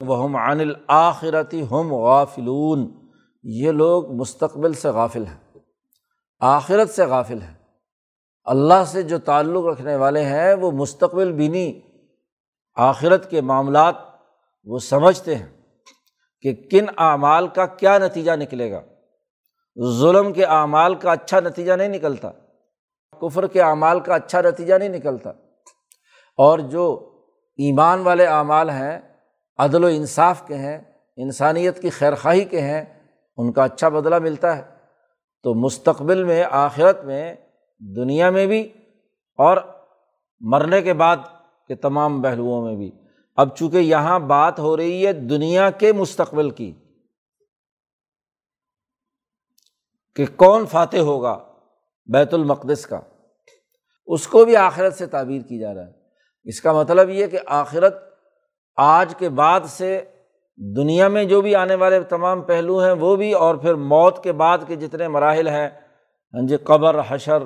وہ 0.00 0.24
ہم 0.24 0.36
عن 0.36 0.60
الآخرتی 0.60 1.62
ہم 1.70 1.94
غافلون۔ 1.94 3.08
یہ 3.42 3.72
لوگ 3.72 4.12
مستقبل 4.12 4.72
سے 4.72 4.88
غافل 4.88 5.24
ہیں، 5.26 5.58
آخرت 6.40 6.90
سے 6.90 7.04
غافل 7.04 7.42
ہیں۔ 7.42 7.54
اللہ 8.44 8.84
سے 8.86 9.02
جو 9.02 9.18
تعلق 9.18 9.64
رکھنے 9.64 9.96
والے 9.96 10.24
ہیں، 10.24 10.54
وہ 10.54 10.70
مستقبل 10.70 11.32
بینی 11.32 11.80
آخرت 12.74 13.30
کے 13.30 13.40
معاملات 13.40 14.07
وہ 14.68 14.78
سمجھتے 14.78 15.34
ہیں 15.34 15.46
کہ 16.40 16.54
کن 16.54 16.84
اعمال 16.96 17.48
کا 17.48 17.66
کیا 17.66 17.98
نتیجہ 17.98 18.32
نکلے 18.32 18.72
گا۔ 18.72 18.80
ظلم 20.00 20.32
کے 20.32 20.44
اعمال 20.44 20.94
کا 20.94 21.12
اچھا 21.12 21.40
نتیجہ 21.40 21.72
نہیں 21.72 21.88
نکلتا، 21.88 22.30
کفر 23.20 23.46
کے 23.46 23.62
اعمال 23.62 24.00
کا 24.00 24.14
اچھا 24.14 24.40
نتیجہ 24.40 24.74
نہیں 24.74 24.88
نکلتا۔ 24.88 25.30
اور 26.36 26.58
جو 26.58 27.10
ایمان 27.56 28.00
والے 28.00 28.26
اعمال 28.26 28.70
ہیں، 28.70 29.00
عدل 29.58 29.84
و 29.84 29.86
انصاف 29.86 30.46
کے 30.46 30.54
ہیں، 30.54 30.78
انسانیت 31.16 31.82
کی 31.82 31.90
خیر 31.90 32.14
خواہی 32.14 32.44
کے 32.44 32.60
ہیں، 32.60 32.84
ان 33.36 33.52
کا 33.52 33.64
اچھا 33.64 33.88
بدلہ 33.88 34.18
ملتا 34.18 34.56
ہے۔ 34.56 34.62
تو 35.42 35.54
مستقبل 35.54 36.24
میں، 36.24 36.44
آخرت 36.50 37.04
میں، 37.04 37.34
دنیا 37.96 38.30
میں 38.30 38.46
بھی 38.46 38.72
اور 39.38 39.56
مرنے 40.40 40.82
کے 40.82 40.92
بعد 40.92 41.16
کے 41.68 41.74
تمام 41.74 42.22
پہلوؤں 42.22 42.66
میں 42.66 42.76
بھی۔ 42.76 43.07
اب 43.38 43.56
چونکہ 43.56 43.78
یہاں 43.78 44.18
بات 44.18 44.58
ہو 44.58 44.76
رہی 44.76 45.06
ہے 45.06 45.12
دنیا 45.12 45.70
کے 45.72 45.92
مستقبل 45.92 46.50
کی، 46.50 46.72
کہ 50.16 50.26
کون 50.36 50.66
فاتح 50.66 51.04
ہوگا 51.08 51.38
بیت 52.08 52.34
المقدس 52.34 52.86
کا، 52.86 53.00
اس 54.08 54.26
کو 54.26 54.44
بھی 54.44 54.56
آخرت 54.56 54.94
سے 54.94 55.06
تعبیر 55.06 55.42
کی 55.42 55.58
جا 55.58 55.74
رہا 55.74 55.86
ہے۔ 55.86 55.92
اس 56.46 56.60
کا 56.60 56.72
مطلب 56.72 57.10
یہ 57.10 57.26
کہ 57.26 57.38
آخرت 57.54 57.96
آج 58.78 59.14
کے 59.18 59.28
بعد 59.28 59.66
سے 59.68 60.00
دنیا 60.60 61.08
میں 61.08 61.24
جو 61.24 61.40
بھی 61.40 61.54
آنے 61.54 61.74
والے 61.74 62.00
تمام 62.08 62.42
پہلو 62.42 62.78
ہیں 62.78 62.92
وہ 62.92 63.14
بھی، 63.16 63.32
اور 63.34 63.54
پھر 63.54 63.74
موت 63.74 64.22
کے 64.24 64.32
بعد 64.34 64.58
کے 64.66 64.76
جتنے 64.76 65.08
مراحل 65.08 65.48
ہیں 65.48 65.68
ہاں 65.68 66.46
جی 66.48 66.56
قبر، 66.64 67.00
حشر 67.08 67.42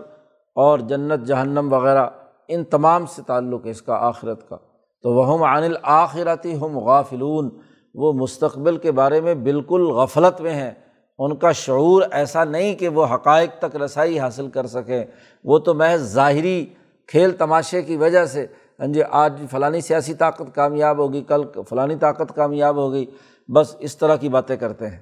اور 0.57 0.79
جنت، 0.89 1.27
جہنم 1.27 1.73
وغیرہ، 1.73 2.09
ان 2.49 2.65
تمام 2.65 3.07
سے 3.07 3.23
تعلق 3.23 3.65
ہے 3.67 3.71
اس 3.71 3.83
کا 3.83 3.95
آخرت 4.07 4.49
کا۔ 4.49 4.57
تو 5.03 5.13
وہ 5.13 5.33
ہم 5.33 5.43
عن 5.43 5.63
الآخرتی 5.63 6.57
ہم 6.57 6.79
غافلون۔ 6.79 7.61
وہ 7.95 8.13
مستقبل 8.13 8.77
کے 8.77 8.93
بارے 8.93 9.21
میں 9.21 9.35
بالکل 9.35 9.83
غفلت 9.83 10.41
میں 10.41 10.55
ہیں۔ 10.55 10.71
ان 11.19 11.37
کا 11.37 11.53
شعور 11.53 12.03
ایسا 12.11 12.45
نہیں 12.45 12.75
کہ 12.75 12.89
وہ 12.89 13.07
حقائق 13.15 13.51
تک 13.59 13.77
رسائی 13.77 14.19
حاصل 14.19 14.51
کر 14.51 14.67
سکیں۔ 14.67 15.05
وہ 15.45 15.59
تو 15.59 15.75
محض 15.75 16.01
ظاہری 16.01 16.67
کھیل 17.07 17.31
تماشے 17.31 17.83
کی 17.83 17.97
وجہ 17.97 18.25
سے۔ 18.25 18.47
ہاں 18.81 18.87
جی 18.87 19.03
آج 19.03 19.43
فلانی 19.51 19.81
سیاسی 19.81 20.15
طاقت 20.15 20.55
کامیاب 20.55 20.99
ہوگی، 20.99 21.23
کل 21.23 21.43
فلانی 21.69 21.97
طاقت 21.97 22.35
کامیاب 22.35 22.77
ہوگی۔ 22.77 23.07
بس 23.49 23.77
اس 23.79 23.97
طرح 23.97 24.17
کی 24.17 24.29
باتیں 24.29 24.57
کرتے 24.57 24.89
ہیں۔ 24.89 25.01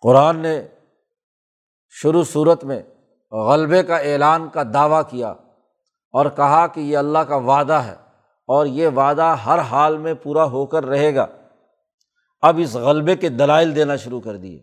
قرآن 0.00 0.36
نے 0.36 0.62
شروع 1.88 2.22
صورت 2.24 2.64
میں 2.64 2.82
غلبے 3.32 3.82
کا 3.82 3.96
اعلان 3.96 4.48
کا 4.48 4.62
دعویٰ 4.74 5.02
کیا۔ 5.10 5.34
اور 6.12 6.26
کہا 6.36 6.66
کہ 6.66 6.80
یہ 6.80 6.96
اللہ 6.96 7.18
کا 7.18 7.36
وعدہ 7.36 7.72
ہے 7.72 7.94
اور 8.46 8.66
یہ 8.66 8.88
وعدہ 8.88 9.36
ہر 9.46 9.58
حال 9.58 9.98
میں 9.98 10.14
پورا 10.14 10.44
ہو 10.44 10.66
کر 10.66 10.86
رہے 10.86 11.14
گا۔ 11.14 11.26
اب 12.42 12.60
اس 12.62 12.74
غلبے 12.74 13.16
کے 13.16 13.28
دلائل 13.28 13.76
دینا 13.76 13.96
شروع 13.96 14.20
کر 14.20 14.36
دیے۔ 14.36 14.62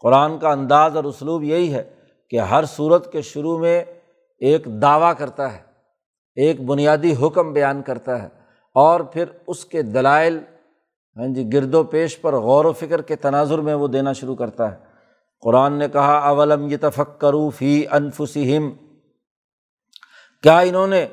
قرآن 0.00 0.38
کا 0.38 0.50
انداز 0.50 0.96
اور 0.96 1.04
اسلوب 1.04 1.42
یہی 1.42 1.74
ہے 1.74 1.90
کہ 2.30 2.40
ہر 2.40 2.64
صورت 2.64 3.12
کے 3.12 3.22
شروع 3.22 3.58
میں 3.58 3.84
ایک 4.38 4.64
دعویٰ 4.82 5.12
کرتا 5.18 5.52
ہے، 5.52 5.58
ایک 6.34 6.60
بنیادی 6.60 7.14
حکم 7.22 7.52
بیان 7.52 7.82
کرتا 7.82 8.22
ہے 8.22 8.28
اور 8.74 9.00
پھر 9.00 9.24
اس 9.46 9.64
کے 9.64 9.82
دلائل 9.82 10.38
ہاں 11.16 11.26
جی 11.26 11.52
گرد 11.52 11.74
و 11.74 11.82
پیش 11.84 12.20
پر 12.20 12.36
غور 12.36 12.64
و 12.64 12.72
فکر 12.72 13.02
کے 13.02 13.16
تناظر 13.16 13.58
میں 13.58 13.74
وہ 13.74 13.88
دینا 13.88 14.12
شروع 14.12 14.36
کرتا 14.36 14.72
ہے۔ 14.72 14.76
قرآن 15.40 15.72
نے 15.72 15.88
کہا، 15.88 16.18
اولم 16.18 16.68
یہ 16.70 16.76
تفک 16.80 17.20
کرو 17.20 17.50
فی 17.50 17.86
انفسم 17.90 18.87
کیا 20.42 20.58
انہوں 20.58 20.86
نے 20.86 21.06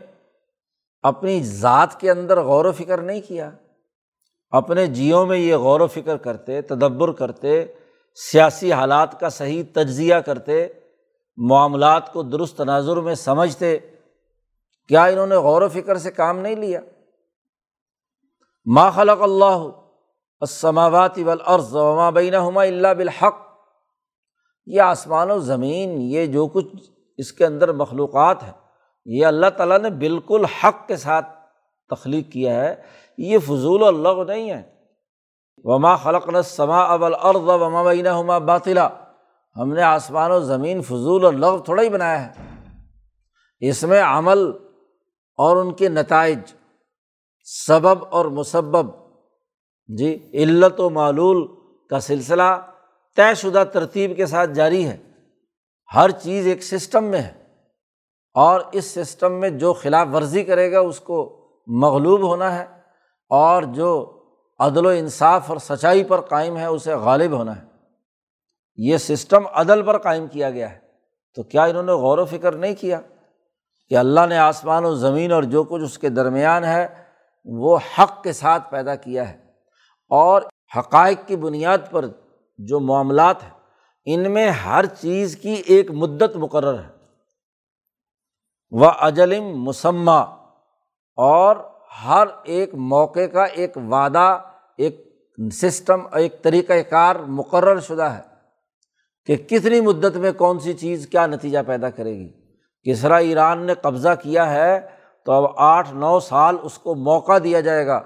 اپنی 1.03 1.43
ذات 1.43 1.99
کے 1.99 2.11
اندر 2.11 2.41
غور 2.41 2.65
و 2.65 2.71
فکر 2.71 3.01
نہیں 3.01 3.21
کیا؟ 3.21 3.51
اپنے 4.51 4.87
جیوں 4.87 5.25
میں 5.25 5.37
یہ 5.37 5.55
غور 5.55 5.79
و 5.79 5.87
فکر 5.87 6.17
کرتے، 6.17 6.61
تدبر 6.61 7.11
کرتے، 7.11 7.65
سیاسی 8.15 8.73
حالات 8.73 9.19
کا 9.19 9.29
صحیح 9.29 9.63
تجزیہ 9.73 10.15
کرتے، 10.15 10.67
معاملات 11.37 12.13
کو 12.13 12.23
درست 12.23 12.57
تناظر 12.57 12.97
میں 12.97 13.15
سمجھتے، 13.15 13.77
کیا 14.87 15.05
انہوں 15.05 15.27
نے 15.27 15.35
غور 15.35 15.61
و 15.61 15.69
فکر 15.69 15.97
سے 15.97 16.11
کام 16.11 16.39
نہیں 16.39 16.55
لیا؟ 16.55 16.79
ما 18.65 18.89
خلق 18.89 19.21
اللہ 19.21 19.69
السماوات 20.39 21.19
والارض 21.25 21.75
وما 21.75 22.09
بینہما 22.09 22.61
الا 22.61 22.93
بالحق۔ 22.93 23.35
یہ 24.65 24.81
آسمان 24.81 25.31
و 25.31 25.39
زمین، 25.39 26.01
یہ 26.01 26.25
جو 26.25 26.47
کچھ 26.47 26.89
اس 27.17 27.33
کے 27.33 27.45
اندر 27.45 27.71
مخلوقات 27.71 28.43
ہیں۔ 28.43 28.64
یہ 29.05 29.25
اللہ 29.25 29.49
تعالیٰ 29.57 29.79
نے 29.79 29.89
بالکل 29.89 30.45
حق 30.45 30.87
کے 30.87 30.95
ساتھ 30.95 31.27
تخلیق 31.89 32.31
کیا 32.31 32.63
ہے، 32.63 32.75
یہ 33.17 33.39
فضول 33.39 33.83
اللہ 33.83 34.33
نہیں 34.33 34.51
ہے۔ 34.51 34.61
وما 35.63 35.95
خلق 35.95 36.29
سما 36.43 36.81
اول 36.83 37.13
ارض 37.23 37.61
وما 37.61 37.83
بین 37.83 38.07
ہما 38.07 38.37
باطلا۔ 38.37 38.89
ہم 39.55 39.73
نے 39.73 39.81
آسمان 39.81 40.31
و 40.31 40.39
زمین 40.39 40.81
فضول 40.81 41.43
اور 41.43 41.59
تھوڑا 41.59 41.83
ہی 41.83 41.89
بنایا 41.89 42.25
ہے۔ 42.25 42.31
اس 43.59 43.83
میں 43.83 44.01
عمل 44.01 44.39
اور 45.37 45.57
ان 45.57 45.73
کے 45.73 45.89
نتائج، 45.89 46.39
سبب 47.43 48.05
اور 48.09 48.25
مسبب۔ 48.25 48.91
جی 49.87 50.29
علت 50.33 50.79
و 50.79 50.89
معلول 50.89 51.47
کا 51.89 51.99
سلسلہ 51.99 52.71
طے 53.15 53.35
شدہ 53.35 53.63
ترتیب 53.73 54.17
کے 54.17 54.25
ساتھ 54.25 54.51
جاری 54.51 54.85
ہے۔ 54.85 54.97
ہر 55.95 56.11
چیز 56.11 56.47
ایک 56.47 56.63
سسٹم 56.63 57.03
میں 57.03 57.21
ہے۔ 57.21 57.44
اور 58.35 58.61
اس 58.71 58.85
سسٹم 58.85 59.33
میں 59.33 59.49
جو 59.49 59.73
خلاف 59.73 60.07
ورزی 60.13 60.43
کرے 60.43 60.71
گا، 60.71 60.79
اس 60.79 60.99
کو 60.99 61.47
مغلوب 61.67 62.21
ہونا 62.21 62.55
ہے 62.55 62.65
اور 63.29 63.63
جو 63.63 64.19
عدل 64.59 64.85
و 64.85 64.89
انصاف 64.89 65.49
اور 65.49 65.57
سچائی 65.57 66.03
پر 66.03 66.21
قائم 66.21 66.57
ہے، 66.57 66.65
اسے 66.65 66.93
غالب 66.93 67.31
ہونا 67.31 67.55
ہے۔ 67.55 67.61
یہ 68.75 68.97
سسٹم 68.97 69.47
عدل 69.53 69.81
پر 69.81 69.97
قائم 69.97 70.27
کیا 70.27 70.49
گیا 70.49 70.71
ہے۔ 70.71 70.79
تو 71.35 71.43
کیا 71.43 71.63
انہوں 71.63 71.83
نے 71.83 71.91
غور 71.91 72.17
و 72.17 72.25
فکر 72.25 72.51
نہیں 72.51 72.75
کیا 72.75 73.01
کہ 73.89 73.97
اللہ 73.97 74.25
نے 74.29 74.37
آسمان 74.37 74.85
و 74.85 74.95
زمین 74.95 75.31
اور 75.31 75.43
جو 75.43 75.63
کچھ 75.63 75.83
اس 75.83 75.97
کے 75.97 76.09
درمیان 76.09 76.63
ہے، 76.63 76.87
وہ 77.45 77.77
حق 77.99 78.23
کے 78.23 78.33
ساتھ 78.33 78.71
پیدا 78.71 78.95
کیا 78.95 79.29
ہے؟ 79.29 79.37
اور 80.09 80.41
حقائق 80.77 81.27
کی 81.27 81.35
بنیاد 81.35 81.77
پر 81.91 82.05
جو 82.57 82.79
معاملات 82.79 83.43
ہیں، 83.43 83.49
ان 84.05 84.31
میں 84.31 84.49
ہر 84.49 84.85
چیز 84.85 85.37
کی 85.37 85.61
ایک 85.65 85.91
مدت 85.91 86.35
مقرر 86.35 86.79
ہے۔ 86.79 86.94
وہ 88.75 88.89
اجلم 88.99 89.43
مسمہ، 89.63 90.21
اور 91.17 91.55
ہر 92.05 92.27
ایک 92.43 92.73
موقع 92.75 93.25
کا 93.25 93.43
ایک 93.43 93.77
وعدہ، 93.91 94.37
ایک 94.77 94.97
سسٹم، 95.53 96.01
ایک 96.13 96.41
طریقۂ 96.43 96.89
کار 96.89 97.15
مقرر 97.27 97.79
شدہ 97.79 98.03
ہے 98.03 98.21
کہ 99.29 99.35
کتنی 99.49 99.79
مدت 99.81 100.17
میں 100.17 100.31
کون 100.31 100.59
سی 100.59 100.73
چیز 100.73 101.07
کیا 101.07 101.25
نتیجہ 101.27 101.59
پیدا 101.67 101.89
کرے 101.89 102.13
گی۔ 102.15 102.29
کسرا 102.85 103.17
ایران 103.17 103.65
نے 103.65 103.73
قبضہ 103.73 104.13
کیا 104.23 104.49
ہے، 104.51 104.79
تو 105.25 105.31
اب 105.31 105.45
آٹھ 105.57 105.93
نو 105.93 106.19
سال 106.19 106.55
اس 106.63 106.77
کو 106.77 106.95
موقع 106.95 107.37
دیا 107.43 107.59
جائے 107.59 107.87
گا 107.87 107.99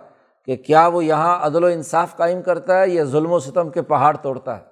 کہ 0.47 0.55
کیا 0.55 0.87
وہ 0.87 1.03
یہاں 1.05 1.37
عدل 1.45 1.63
و 1.63 1.67
انصاف 1.67 2.15
قائم 2.17 2.41
کرتا 2.41 2.79
ہے 2.81 2.89
یا 2.89 3.03
ظلم 3.05 3.31
و 3.31 3.39
ستم 3.39 3.69
کے 3.69 3.81
پہاڑ 3.81 4.15
توڑتا 4.17 4.57
ہے۔ 4.57 4.63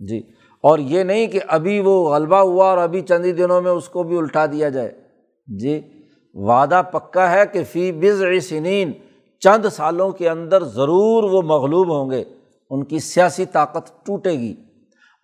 جی 0.00 0.18
اور 0.64 0.78
یہ 0.78 1.02
نہیں 1.02 1.26
کہ 1.26 1.40
ابھی 1.48 1.80
وہ 1.80 1.96
غلبہ 2.10 2.36
ہوا 2.36 2.68
اور 2.70 2.78
ابھی 2.78 3.00
چند 3.00 3.24
ہی 3.24 3.32
دنوں 3.32 3.62
میں 3.62 3.70
اس 3.70 3.88
کو 3.88 4.02
بھی 4.02 4.18
الٹا 4.18 4.46
دیا 4.46 4.68
جائے۔ 4.68 4.92
جی 5.46 5.80
وعدہ 6.34 6.82
پکا 6.92 7.30
ہے 7.30 7.42
کہ 7.52 7.64
فی 7.64 7.92
بز 7.92 8.22
سنین 8.48 8.92
چند 9.40 9.66
سالوں 9.72 10.12
کے 10.12 10.28
اندر 10.28 10.64
ضرور 10.64 11.22
وہ 11.22 11.42
مغلوب 11.42 11.96
ہوں 11.96 12.10
گے، 12.10 12.24
ان 12.70 12.84
کی 12.84 12.98
سیاسی 12.98 13.44
طاقت 13.44 14.06
ٹوٹے 14.06 14.30
گی۔ 14.30 14.54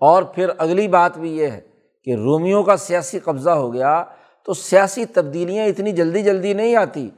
اور 0.01 0.23
پھر 0.23 0.49
اگلی 0.59 0.89
بات 0.89 1.19
بھی 1.19 1.37
یہ 1.37 1.47
ہے 1.47 1.61
کہ 2.05 2.15
رومیوں 2.15 2.63
کا 2.63 2.77
سیاسی 2.77 3.19
قبضہ 3.19 3.51
ہو 3.51 3.75
گیا 3.75 4.05
تو 4.47 4.53
سیاسی 4.53 5.05
تبدیلیاں 5.05 5.67
اتنی 5.67 5.93
جلدی 5.93 6.23
جلدی 6.23 6.53
نہیں 6.53 6.77
آتی، 6.77 7.11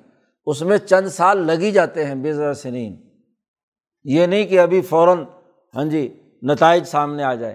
اس 0.47 0.63
میں 0.63 0.79
چند 0.79 1.07
سال 1.09 1.39
لگ 1.39 1.53
ہی 1.53 1.71
جاتے 1.71 2.05
ہیں 2.05 2.15
بے 2.15 2.55
سنین۔ 2.55 2.97
یہ 4.05 4.27
نہیں 4.27 4.47
کہ 4.47 4.61
ابھی 4.61 4.81
فوراً 4.81 5.25
ہاں 5.77 5.85
جی 5.85 6.21
نتائج 6.43 6.85
سامنے 6.85 7.23
آ 7.23 7.35
جائے۔ 7.35 7.55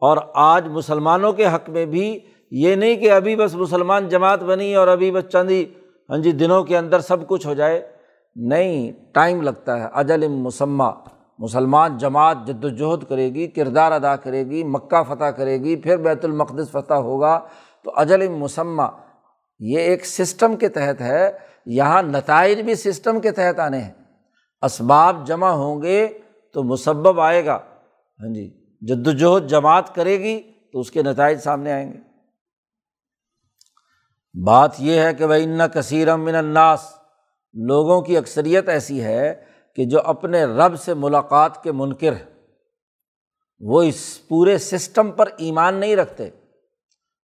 اور 0.00 0.16
آج 0.34 0.68
مسلمانوں 0.68 1.32
کے 1.32 1.46
حق 1.46 1.70
میں 1.70 1.86
بھی 1.86 2.20
یہ 2.56 2.74
نہیں 2.74 2.96
کہ 2.96 3.10
ابھی 3.10 3.36
بس 3.36 3.54
مسلمان 3.54 4.08
جماعت 4.08 4.42
بنی 4.42 4.74
اور 4.74 4.88
ابھی 4.88 5.10
بس 5.10 5.24
چند 5.32 5.50
ہی 5.50 5.64
ہاں 6.10 6.18
جی 6.18 6.32
دنوں 6.32 6.64
کے 6.64 6.78
اندر 6.78 7.00
سب 7.00 7.28
کچھ 7.28 7.46
ہو 7.46 7.54
جائے۔ 7.54 7.88
نہیں، 8.36 8.92
ٹائم 9.12 9.42
لگتا 9.42 9.80
ہے۔ 9.80 9.88
اجل 9.92 10.28
مسمہ، 10.28 10.90
مسلمان 11.38 11.98
جماعت 11.98 12.36
جد 12.46 12.64
وجہد 12.64 13.08
کرے 13.08 13.34
گی، 13.34 13.46
کردار 13.46 13.92
ادا 13.92 14.16
کرے 14.16 14.44
گی، 14.44 14.64
مکہ 14.64 15.02
فتح 15.02 15.24
کرے 15.24 15.60
گی، 15.60 15.76
پھر 15.76 15.96
بیت 15.96 16.24
المقدس 16.24 16.70
فتح 16.70 16.94
ہوگا۔ 16.94 17.40
تو 17.84 17.92
اجل 17.96 18.28
مسمہ، 18.28 18.82
یہ 19.58 19.78
ایک 19.78 20.06
سسٹم 20.06 20.56
کے 20.56 20.68
تحت 20.68 21.00
ہے۔ 21.00 21.32
یہاں 21.66 22.02
نتائج 22.02 22.60
بھی 22.60 22.74
سسٹم 22.74 23.20
کے 23.20 23.30
تحت 23.30 23.60
آنے 23.60 23.78
ہیں۔ 23.78 23.92
اسباب 24.62 25.26
جمع 25.26 25.50
ہوں 25.50 25.82
گے 25.82 26.08
تو 26.54 26.62
مسبب 26.62 27.20
آئے 27.20 27.46
گا۔ 27.46 27.58
ہاں 28.20 28.34
جی 28.34 28.50
جد 28.80 29.06
وجہد 29.06 29.48
جماعت 29.48 29.94
کرے 29.94 30.18
گی 30.18 30.42
تو 30.72 30.80
اس 30.80 30.90
کے 30.90 31.02
نتائج 31.02 31.38
سامنے 31.38 31.72
آئیں 31.72 31.92
گے۔ 31.92 32.13
بات 34.34 34.70
یہ 34.78 35.00
ہے 35.00 35.14
کہ 35.14 35.26
بھائی 35.26 35.44
ان 35.44 35.60
کثیر 35.74 36.16
من 36.16 36.34
الناس، 36.34 36.80
لوگوں 37.54 38.02
کی 38.02 38.16
اکثریت 38.16 38.68
ایسی 38.68 39.02
ہے 39.02 39.34
کہ 39.74 39.84
جو 39.84 40.00
اپنے 40.04 40.44
رب 40.44 40.80
سے 40.80 40.94
ملاقات 40.94 41.62
کے 41.62 41.72
منکر 41.72 42.12
ہے 42.12 42.24
وہ 43.60 43.82
اس 43.82 44.28
پورے 44.28 44.58
سسٹم 44.58 45.10
پر 45.10 45.28
ایمان 45.36 45.74
نہیں 45.74 45.96
رکھتے 45.96 46.28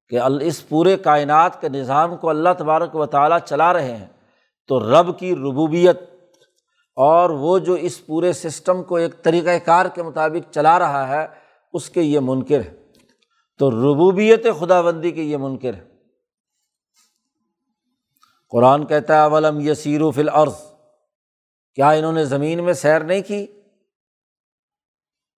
کہ 0.08 0.20
اس 0.42 0.68
پورے 0.68 0.96
کائنات 0.96 1.60
کے 1.60 1.68
نظام 1.68 2.16
کو 2.16 2.28
اللہ 2.28 2.48
تبارک 2.58 2.96
و 2.96 3.06
تعالیٰ 3.06 3.38
چلا 3.44 3.72
رہے 3.72 3.96
ہیں۔ 3.96 4.06
تو 4.66 4.80
رب 4.80 5.18
کی 5.18 5.34
ربوبیت 5.36 6.00
اور 6.96 7.30
وہ 7.30 7.58
جو 7.58 7.72
اس 7.72 8.06
پورے 8.06 8.32
سسٹم 8.32 8.82
کو 8.82 8.96
ایک 8.96 9.22
طریقۂ 9.22 9.64
کار 9.64 9.86
کے 9.86 10.02
مطابق 10.02 10.52
چلا 10.52 10.78
رہا 10.78 11.08
ہے، 11.08 11.26
اس 11.72 11.90
کے 11.90 12.02
یہ 12.02 12.20
منکر 12.20 12.60
ہے 12.60 12.74
تو 13.58 13.70
ربوبیت 13.70 14.46
خدا 14.58 14.80
بندی 14.80 15.10
کے 15.10 15.22
یہ 15.22 15.36
منکر 15.36 15.74
ہے 15.74 15.87
قرآن 18.50 18.86
کہتا 18.86 19.14
ہے، 19.14 19.20
اولم 19.20 19.60
یہ 19.60 19.74
سیرو 19.74 20.10
فل 20.10 20.28
عرض 20.28 20.54
کیا 21.74 21.90
انہوں 21.90 22.12
نے 22.12 22.24
زمین 22.24 22.64
میں 22.64 22.72
سیر 22.72 23.00
نہیں 23.00 23.20
کی؟ 23.26 23.46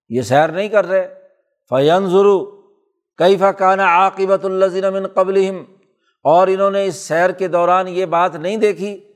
یہ 0.09 0.23
سیر 0.23 0.49
نہیں 0.49 0.69
کر 0.69 0.87
رہے۔ 0.87 1.15
فین 1.69 2.07
ضرو 2.07 2.61
کئی 3.19 3.37
فقان 3.37 3.81
عاقبۃ 3.81 4.45
الزین 4.45 4.85
من 4.93 5.07
قبل 5.07 5.37
اور 6.25 6.47
انہوں 6.47 6.71
نے 6.71 6.85
اس 6.85 6.97
سیر 6.97 7.31
کے 7.31 7.49
دوران 7.49 7.89
یہ 7.89 8.07
بات 8.07 8.35
نہیں 8.35 8.57
دیکھی 8.57 9.15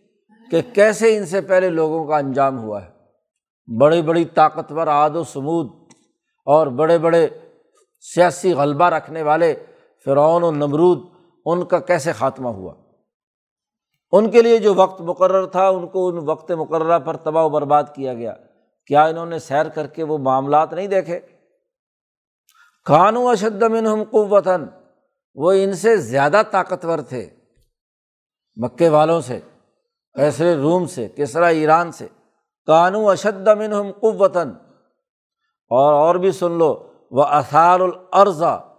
کہ 0.50 0.60
کیسے 0.74 1.16
ان 1.16 1.26
سے 1.26 1.40
پہلے 1.40 1.70
لوگوں 1.70 2.06
کا 2.06 2.16
انجام 2.16 2.58
ہوا 2.58 2.84
ہے۔ 2.84 2.90
بڑی 3.78 4.02
بڑی 4.02 4.24
طاقتور 4.24 4.86
آد 4.86 5.10
و 5.10 5.24
سمود 5.24 5.70
اور 6.46 6.66
بڑے 6.66 6.98
بڑے 6.98 7.28
سیاسی 8.00 8.52
غلبہ 8.52 8.84
رکھنے 8.84 9.22
والے 9.22 9.54
فرعون 10.04 10.42
و 10.42 10.50
نمرود، 10.50 10.98
ان 11.46 11.64
کا 11.64 11.78
کیسے 11.78 12.12
خاتمہ 12.12 12.48
ہوا؟ 12.48 12.74
ان 14.12 14.30
کے 14.30 14.42
لیے 14.42 14.58
جو 14.58 14.74
وقت 14.74 15.00
مقرر 15.00 15.46
تھا، 15.46 15.68
ان 15.68 15.86
کو 15.86 16.08
ان 16.08 16.18
وقت 16.28 16.50
مقررہ 16.50 16.98
پر 16.98 17.16
تباہ 17.16 17.44
و 17.44 17.48
برباد 17.48 17.84
کیا 17.94 18.14
گیا۔ 18.14 18.34
کیا 18.86 19.04
انہوں 19.04 19.26
نے 19.26 19.38
سیر 19.38 19.68
کر 19.68 19.86
کے 19.86 20.02
وہ 20.02 20.18
معاملات 20.18 20.72
نہیں 20.72 20.86
دیکھے؟ 20.86 21.20
خانو 22.84 23.28
اشد 23.28 23.62
منہم 23.62 24.02
قوتاً، 24.10 24.66
وہ 25.34 25.52
ان 25.52 25.72
سے 25.72 25.96
زیادہ 25.96 26.42
طاقتور 26.50 26.98
تھے۔ 26.98 27.30
مکے 28.56 28.88
والوں 28.88 29.20
سے 29.20 29.40
کیسر 30.14 30.56
روم 30.56 30.86
سے 30.86 31.08
کسرا 31.08 31.46
ایران 31.46 31.92
سے۔ 31.92 32.08
کانو 32.66 33.10
اشد 33.10 33.48
منہم 33.48 33.90
قوتاً۔ 34.00 34.50
اور 35.68 35.92
اور 35.92 36.14
بھی 36.14 36.32
سن 36.32 36.52
لو، 36.52 36.92
وہ 37.10 37.22
اثار 37.22 37.80
العرضہ 37.80 38.72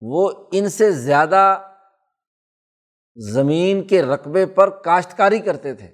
وہ 0.00 0.30
ان 0.52 0.68
سے 0.68 0.90
زیادہ 0.90 1.58
زمین 3.16 3.82
کے 3.82 4.02
رقبے 4.02 4.46
پر 4.46 4.70
کاشتکاری 4.70 5.38
کرتے 5.38 5.74
تھے۔ 5.74 5.88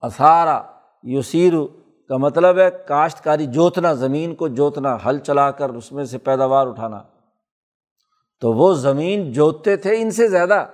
اثارا 0.00 0.62
یوسیرو 1.02 1.66
کا 2.08 2.16
مطلب 2.16 2.58
ہے 2.58 2.70
کاشتکاری، 2.86 3.46
جوتنا، 3.46 3.92
زمین 3.92 4.34
کو 4.34 4.48
جوتنا، 4.48 4.98
ہل 5.06 5.18
چلا 5.18 5.50
کر 5.50 5.70
اس 5.70 5.92
میں 5.92 6.04
سے 6.04 6.18
پیداوار 6.18 6.66
اٹھانا۔ 6.66 7.02
تو 8.40 8.52
وہ 8.52 8.74
زمین 8.74 9.32
جوتتے 9.32 9.76
تھے 9.76 10.02
ان 10.02 10.10
سے 10.10 10.28
زیادہ۔ 10.28 10.66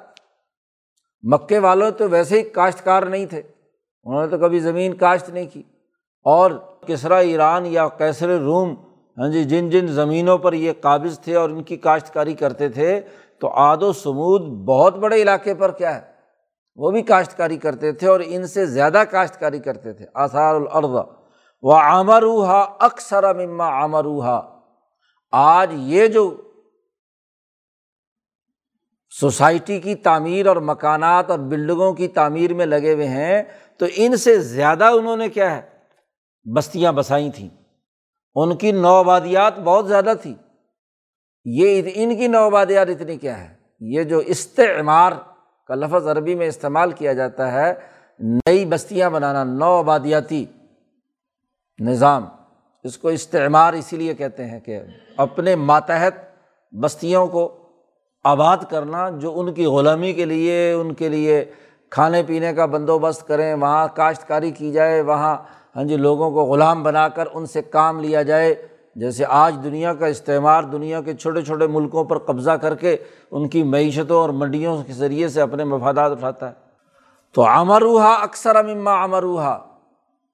مکے 1.22 1.58
والوں 1.58 1.90
تو 1.90 2.08
ویسے 2.08 2.38
ہی 2.38 2.42
کاشتکار 2.42 3.02
نہیں 3.02 3.26
تھے۔ 3.26 3.42
انہوں 4.04 4.22
نے 4.22 4.28
تو 4.28 4.38
کبھی 4.38 4.60
زمین 4.60 4.94
کاشت 4.94 5.30
نہیں 5.30 5.46
کی۔ 5.52 5.62
اور 6.22 6.50
کسرا، 6.86 7.18
ایران 7.18 7.66
یا 7.66 7.88
کیسر 7.88 8.38
روم 8.38 8.74
ہاں 9.18 9.28
جی 9.28 9.44
جن 9.44 9.70
جن 9.70 9.86
زمینوں 9.86 10.38
پر 10.38 10.52
یہ 10.52 10.72
قابض 10.80 11.20
تھے 11.20 11.34
اور 11.34 11.50
ان 11.50 11.62
کی 11.62 11.76
کاشتکاری 11.76 12.34
کرتے 12.34 12.68
تھے 12.68 13.00
تو 13.40 13.48
آد 13.48 13.82
و 13.82 13.92
سمود 13.92 14.42
بہت 14.68 14.96
بڑے 14.96 15.22
علاقے 15.22 15.54
پر 15.54 15.72
کیا 15.72 15.94
ہے؟ 15.94 16.12
وہ 16.76 16.90
بھی 16.90 17.02
کاشتکاری 17.02 17.56
کرتے 17.56 17.92
تھے 17.92 18.08
اور 18.08 18.20
ان 18.24 18.46
سے 18.46 18.66
زیادہ 18.66 19.02
کاشتکاری 19.10 19.58
کرتے 19.58 19.92
تھے۔ 19.92 20.06
آثار 20.14 20.54
العرض 20.54 21.06
و 21.62 21.72
آمروہا 21.72 22.60
اکثر 22.80 23.34
مما 23.34 23.64
آمروہا 23.64 24.60
آج 25.32 25.72
یہ 25.72 26.06
جو 26.06 26.36
سوسائٹی 29.20 29.80
کی 29.80 29.94
تعمیر 29.94 30.46
اور 30.46 30.56
مکانات 30.56 31.30
اور 31.30 31.38
بلڈنگوں 31.38 31.92
کی 31.92 32.08
تعمیر 32.08 32.54
میں 32.54 32.66
لگے 32.66 32.94
ہوئے 32.94 33.08
ہیں، 33.08 33.42
تو 33.78 33.86
ان 33.94 34.16
سے 34.16 34.40
زیادہ 34.40 34.84
انہوں 34.84 35.16
نے 35.16 35.28
کیا 35.28 35.56
ہے؟ 35.56 35.62
بستیاں 36.56 36.92
بسائی 36.92 37.30
تھیں۔ 37.30 37.48
ان 38.34 38.56
کی 38.56 38.72
نوآبادیات 38.72 39.58
بہت 39.58 39.88
زیادہ 39.88 40.12
تھی 40.22 40.34
یہ 41.44 41.90
ان 41.94 42.16
کی 42.16 42.26
نوآبادیات 42.26 42.88
اتنی 42.88 43.16
کیا 43.16 43.38
ہے؟ 43.38 43.48
یہ 43.80 44.02
جو 44.02 44.18
استعمار 44.18 45.12
کا 45.68 45.74
لفظ 45.74 46.06
عربی 46.06 46.34
میں 46.34 46.46
استعمال 46.46 46.92
کیا 46.92 47.12
جاتا 47.12 47.52
ہے، 47.52 47.72
نئی 48.20 48.64
بستیاں 48.64 49.10
بنانا، 49.10 49.44
نو 49.44 49.76
آبادیاتی 49.78 50.44
نظام، 51.78 52.26
اس 52.84 52.98
کو 52.98 53.08
استعمار 53.08 53.74
اسی 53.74 53.96
لیے 53.96 54.14
کہتے 54.14 54.44
ہیں 54.44 54.60
کہ 54.60 54.80
اپنے 55.16 55.54
ماتحت 55.54 56.14
بستیوں 56.72 57.26
کو 57.26 57.48
آباد 58.24 58.56
کرنا، 58.70 59.08
جو 59.10 59.40
ان 59.40 59.52
کی 59.54 59.66
غلامی 59.66 60.12
کے 60.12 60.24
لیے، 60.24 60.72
ان 60.72 60.94
کے 60.94 61.08
لیے 61.08 61.44
کھانے 61.90 62.22
پینے 62.22 62.52
کا 62.54 62.66
بندوبست 62.66 63.26
کریں، 63.28 63.54
وہاں 63.54 63.88
کاشتکاری 63.94 64.50
کی 64.50 64.72
جائے، 64.72 65.00
وہاں 65.00 65.36
ہاں 65.76 65.84
جی 65.84 65.96
لوگوں 65.96 66.30
کو 66.30 66.44
غلام 66.44 66.82
بنا 66.82 67.08
کر 67.08 67.24
ان 67.32 67.46
سے 67.46 67.62
کام 67.62 68.00
لیا 68.00 68.22
جائے 68.22 68.54
جیسے 68.94 69.24
آج 69.28 69.56
دنیا 69.64 69.94
کا 69.94 70.06
استعمار 70.06 70.62
دنیا 70.62 71.00
کے 71.00 71.14
چھوٹے 71.14 71.42
چھوٹے 71.42 71.66
ملکوں 71.66 72.04
پر 72.04 72.18
قبضہ 72.18 72.50
کر 72.50 72.74
کے 72.74 72.96
ان 73.30 73.48
کی 73.48 73.62
معیشتوں 73.62 74.20
اور 74.20 74.30
منڈیوں 74.30 74.82
کے 74.86 74.92
ذریعے 74.92 75.28
سے 75.28 75.40
اپنے 75.40 75.64
مفادات 75.64 76.10
اٹھاتا 76.10 76.48
ہے۔ 76.48 76.54
تو 77.34 77.46
امروہا 77.46 78.14
اکثر 78.14 78.56
اماں 78.56 79.02
امروہا 79.02 79.58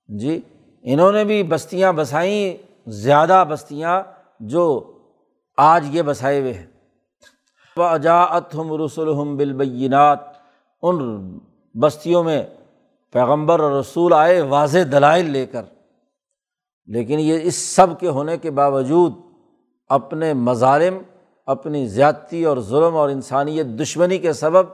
جی 0.08 0.40
انہوں 0.82 1.12
نے 1.12 1.24
بھی 1.24 1.42
بستیاں 1.42 1.92
بسائیں، 1.92 2.56
زیادہ 2.86 3.44
بستیاں 3.48 4.02
جو 4.40 4.92
آج 5.56 5.96
یہ 5.96 6.02
بسائے 6.02 6.40
ہوئے 6.40 6.52
ہیں۔ 6.52 6.66
و 7.76 7.82
اجاعت 7.82 8.54
ہم 8.54 8.84
رسول 8.84 9.14
ہم 9.14 9.36
بالبینات 9.36 10.18
ان 10.82 11.28
بستیوں 11.74 12.24
میں 12.24 12.42
پیغمبر 13.12 13.60
اور 13.60 13.72
رسول 13.72 14.12
آئے 14.12 14.40
واضح 14.40 14.78
دلائل 14.92 15.30
لے 15.30 15.46
کر۔ 15.46 15.62
لیکن 16.86 17.20
یہ 17.20 17.38
اس 17.42 17.54
سب 17.54 17.86
کے 18.00 18.08
ہونے 18.08 18.38
کے 18.38 18.50
باوجود 18.50 19.12
اپنے 19.88 20.32
مظالم، 20.32 20.98
اپنی 21.46 21.86
زیادتی 21.86 22.44
اور 22.44 22.58
ظلم 22.58 22.96
اور 22.96 23.08
انسانیت 23.08 23.66
دشمنی 23.66 24.18
کے 24.18 24.32
سبب 24.32 24.66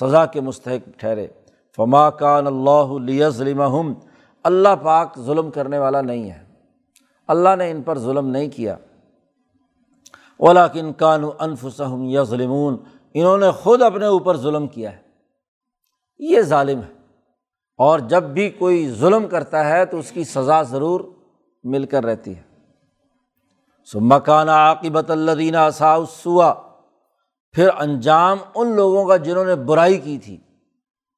سزا 0.00 0.26
کے 0.26 0.40
مستحق 0.40 1.00
ٹھہرے۔ 1.00 1.26
فما 1.76 2.10
کان 2.10 2.46
اللہ 2.46 3.28
ظلم 3.28 3.92
اللہ 4.44 4.68
پاک 4.82 5.18
ظلم 5.18 5.50
کرنے 5.50 5.78
والا 5.78 6.00
نہیں 6.00 6.30
ہے۔ 6.30 6.44
اللہ 7.28 7.56
نے 7.58 7.70
ان 7.70 7.82
پر 7.82 7.98
ظلم 7.98 8.26
نہیں 8.26 8.48
کیا۔ 8.48 8.76
اولا 10.36 10.66
کن 10.66 10.92
کان 10.92 11.24
انفسم 11.38 12.02
یا 12.04 12.22
ظلمون 12.22 12.76
انہوں 13.14 13.38
نے 13.38 13.50
خود 13.50 13.82
اپنے 13.82 14.06
اوپر 14.06 14.36
ظلم 14.36 14.66
کیا 14.66 14.92
ہے۔ 14.92 15.00
یہ 16.18 16.40
ظالم 16.40 16.78
ہے۔ 16.78 16.92
اور 17.78 17.98
جب 17.98 18.22
بھی 18.22 18.50
کوئی 18.50 18.90
ظلم 18.90 19.28
کرتا 19.28 19.68
ہے 19.68 19.86
تو 19.86 19.98
اس 19.98 20.10
کی 20.10 20.24
سزا 20.24 20.62
ضرور 20.62 21.00
مل 21.64 21.86
کر 21.86 22.04
رہتی 22.04 22.36
ہے۔ 22.36 22.42
سو 23.84 24.00
مکانہ 24.00 24.50
عاقبت 24.50 25.10
اللہ 25.10 25.30
دینا 25.30 25.70
ساؤسوا 25.70 26.52
پھر 27.52 27.68
انجام 27.78 28.38
ان 28.54 28.74
لوگوں 28.76 29.04
کا 29.04 29.16
جنہوں 29.16 29.44
نے 29.44 29.54
برائی 29.54 29.98
کی 29.98 30.18
تھی، 30.18 30.36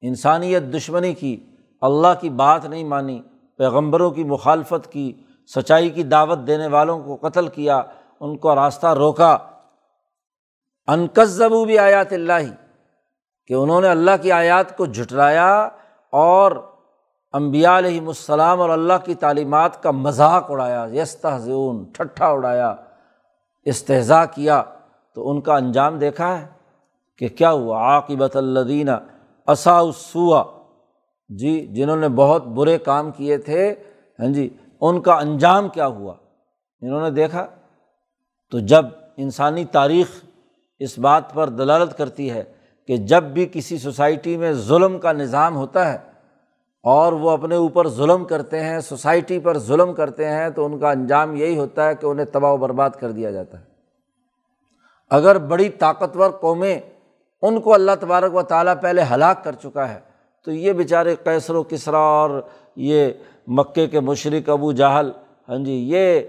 انسانیت 0.01 0.63
دشمنی 0.63 1.13
کی، 1.13 1.45
اللہ 1.81 2.07
کی 2.21 2.29
بات 2.29 2.65
نہیں 2.65 2.83
مانی، 2.83 3.21
پیغمبروں 3.57 4.11
کی 4.11 4.23
مخالفت 4.23 4.91
کی، 4.91 5.13
سچائی 5.55 5.89
کی 5.89 6.03
دعوت 6.03 6.39
دینے 6.47 6.67
والوں 6.67 7.03
کو 7.03 7.29
قتل 7.29 7.47
کیا، 7.47 7.81
ان 8.19 8.37
کو 8.37 8.55
راستہ 8.55 8.87
روکا۔ 8.87 9.37
انکزبو 10.87 11.65
بھی 11.65 11.79
آیات 11.79 12.13
اللہ 12.13 12.39
ہی 12.39 12.51
کہ 13.47 13.53
انہوں 13.53 13.81
نے 13.81 13.87
اللہ 13.87 14.11
کی 14.21 14.31
آیات 14.31 14.77
کو 14.77 14.85
جھٹلایا 14.85 15.69
اور 16.13 16.51
امبیا 17.37 17.77
علیہم 17.77 18.07
السلام 18.07 18.61
اور 18.61 18.69
اللہ 18.69 18.93
کی 19.05 19.15
تعلیمات 19.15 19.83
کا 19.83 19.91
مذاق 19.91 20.51
اڑایا 20.51 20.85
یستہ 20.93 21.37
زون 21.39 21.83
ٹھٹھا 21.93 22.27
اڑایا 22.27 22.75
استحضا 23.65 24.25
کیا۔ 24.25 24.63
تو 25.13 25.29
ان 25.29 25.41
کا 25.41 25.55
انجام 25.55 25.99
دیکھا 25.99 26.41
ہے 26.41 26.47
کہ 27.17 27.27
کیا 27.27 27.51
ہوا؟ 27.51 27.77
عاقبت 27.79 28.35
الدین 28.35 28.89
اساؤسوا 29.47 30.43
جی 31.29 31.65
جنہوں 31.65 31.97
نے 31.97 32.09
بہت 32.09 32.47
برے 32.47 32.77
کام 32.77 33.11
کیے 33.11 33.37
تھے 33.37 33.75
ہاں 34.19 34.27
جی 34.27 34.49
ان 34.81 35.01
کا 35.01 35.13
انجام 35.13 35.69
کیا 35.69 35.87
ہوا؟ 35.87 36.13
انہوں 36.81 37.01
نے 37.01 37.09
دیکھا۔ 37.11 37.47
تو 38.51 38.59
جب 38.59 38.85
انسانی 39.17 39.65
تاریخ 39.65 40.07
اس 40.79 40.99
بات 40.99 41.33
پر 41.33 41.49
دلالت 41.49 41.97
کرتی 41.97 42.31
ہے 42.31 42.43
کہ 42.87 42.97
جب 42.97 43.23
بھی 43.23 43.49
کسی 43.53 43.77
سوسائٹی 43.77 44.37
میں 44.37 44.53
ظلم 44.53 44.99
کا 44.99 45.11
نظام 45.11 45.55
ہوتا 45.55 45.93
ہے 45.93 46.06
اور 46.87 47.13
وہ 47.13 47.29
اپنے 47.29 47.55
اوپر 47.55 47.87
ظلم 47.87 48.25
کرتے 48.25 48.59
ہیں، 48.59 48.79
سوسائٹی 48.79 49.39
پر 49.39 49.57
ظلم 49.57 49.93
کرتے 49.93 50.29
ہیں، 50.29 50.49
تو 50.49 50.65
ان 50.65 50.79
کا 50.79 50.91
انجام 50.91 51.35
یہی 51.35 51.57
ہوتا 51.57 51.87
ہے 51.87 51.95
کہ 51.95 52.05
انہیں 52.05 52.25
تباہ 52.25 52.51
و 52.51 52.57
برباد 52.57 52.89
کر 52.89 53.11
دیا 53.11 53.31
جاتا 53.31 53.59
ہے۔ 53.59 53.65
اگر 55.09 55.37
بڑی 55.37 55.69
طاقتور 55.69 56.31
قومیں 56.31 56.79
ان 57.41 57.61
کو 57.61 57.73
اللہ 57.73 57.91
تبارک 57.99 58.35
و 58.35 58.41
تعالیٰ 58.41 58.73
پہلے 58.81 59.01
ہلاک 59.13 59.43
کر 59.43 59.51
چکا 59.51 59.89
ہے، 59.89 59.99
تو 60.45 60.51
یہ 60.51 60.73
بیچارے 60.73 61.15
کیسر 61.23 61.55
و 61.55 61.63
کسرا 61.63 61.97
اور 61.97 62.41
یہ 62.75 63.11
مکے 63.47 63.87
کے 63.87 63.99
مشرق 63.99 64.49
ابو 64.49 64.71
جہل 64.71 65.11
ہاں 65.49 65.57
جی 65.57 65.73
یہ 65.73 66.21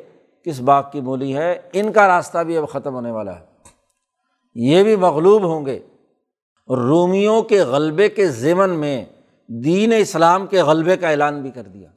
کس 0.44 0.60
باغ 0.60 0.82
کی 0.92 1.00
مولی 1.00 1.36
ہے 1.36 1.60
ان 1.72 1.92
کا 1.92 2.08
راستہ 2.08 2.38
بھی 2.38 2.56
اب 2.56 2.68
ختم 2.68 2.94
ہونے 2.94 3.10
والا 3.10 3.38
ہے۔ 3.38 3.44
یہ 4.54 4.82
بھی 4.82 4.96
مغلوب 4.96 5.44
ہوں 5.44 5.66
گے۔ 5.66 5.78
رومیوں 6.68 7.42
کے 7.42 7.60
غلبے 7.60 8.08
کے 8.08 8.26
ضمن 8.26 8.70
میں 8.70 9.04
دین 9.48 9.92
اسلام 9.98 10.46
کے 10.46 10.62
غلبے 10.62 10.96
کا 10.96 11.08
اعلان 11.08 11.42
بھی 11.42 11.50
کر 11.50 11.62
دیا۔ 11.62 11.88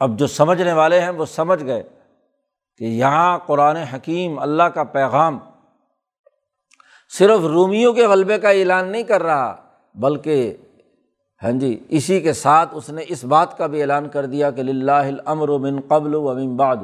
اب 0.00 0.18
جو 0.18 0.26
سمجھنے 0.26 0.72
والے 0.72 1.00
ہیں 1.00 1.10
وہ 1.10 1.24
سمجھ 1.24 1.64
گئے 1.64 1.82
کہ 2.76 2.84
یہاں 2.84 3.38
قرآن 3.38 3.76
حکیم 3.76 4.38
اللہ 4.38 4.62
کا 4.62 4.84
پیغام 4.84 5.38
صرف 7.18 7.40
رومیوں 7.40 7.92
کے 7.92 8.06
غلبے 8.06 8.38
کا 8.38 8.50
اعلان 8.50 8.88
نہیں 8.88 9.02
کر 9.02 9.22
رہا، 9.22 9.56
بلکہ 9.94 10.56
ہاں 11.42 11.52
جی 11.52 11.84
اسی 11.88 12.20
کے 12.20 12.32
ساتھ 12.32 12.68
اس 12.72 12.90
نے 12.90 13.04
اس 13.08 13.24
بات 13.24 13.58
کا 13.58 13.66
بھی 13.66 13.82
اعلان 13.82 14.08
کر 14.08 14.26
دیا 14.26 14.50
کہ 14.50 14.62
امر 15.26 15.48
و 15.48 15.58
من 15.58 15.80
قبل 15.88 16.14
و 16.14 16.28
امن 16.30 16.56
باد 16.56 16.76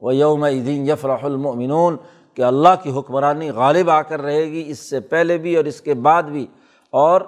و 0.00 0.12
یوم 0.12 0.46
دین 0.46 0.88
یفرح 0.88 1.24
المنون 1.24 1.96
کہ 2.34 2.42
اللہ 2.42 2.74
کی 2.82 2.90
حکمرانی 2.90 3.50
غالب 3.50 3.90
آ 3.90 4.02
کر 4.02 4.22
رہے 4.22 4.44
گی، 4.44 4.64
اس 4.66 4.90
سے 4.90 5.00
پہلے 5.00 5.38
بھی 5.38 5.56
اور 5.56 5.64
اس 5.64 5.80
کے 5.80 5.94
بعد 5.94 6.22
بھی۔ 6.22 6.46
اور 6.90 7.20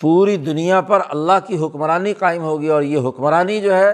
پوری 0.00 0.36
دنیا 0.36 0.80
پر 0.80 1.00
اللہ 1.08 1.46
کی 1.46 1.58
حکمرانی 1.58 2.12
قائم 2.12 2.42
ہوگی 2.42 2.68
اور 2.68 2.82
یہ 2.82 2.98
حکمرانی 3.08 3.60
جو 3.60 3.76
ہے، 3.76 3.92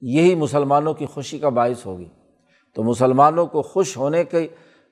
یہی 0.00 0.34
مسلمانوں 0.34 0.94
کی 0.94 1.06
خوشی 1.06 1.38
کا 1.38 1.48
باعث 1.48 1.86
ہوگی۔ 1.86 2.08
تو 2.74 2.82
مسلمانوں 2.82 3.46
کو 3.46 3.62
خوش 3.62 3.96
ہونے 3.96 4.24
کے 4.24 4.48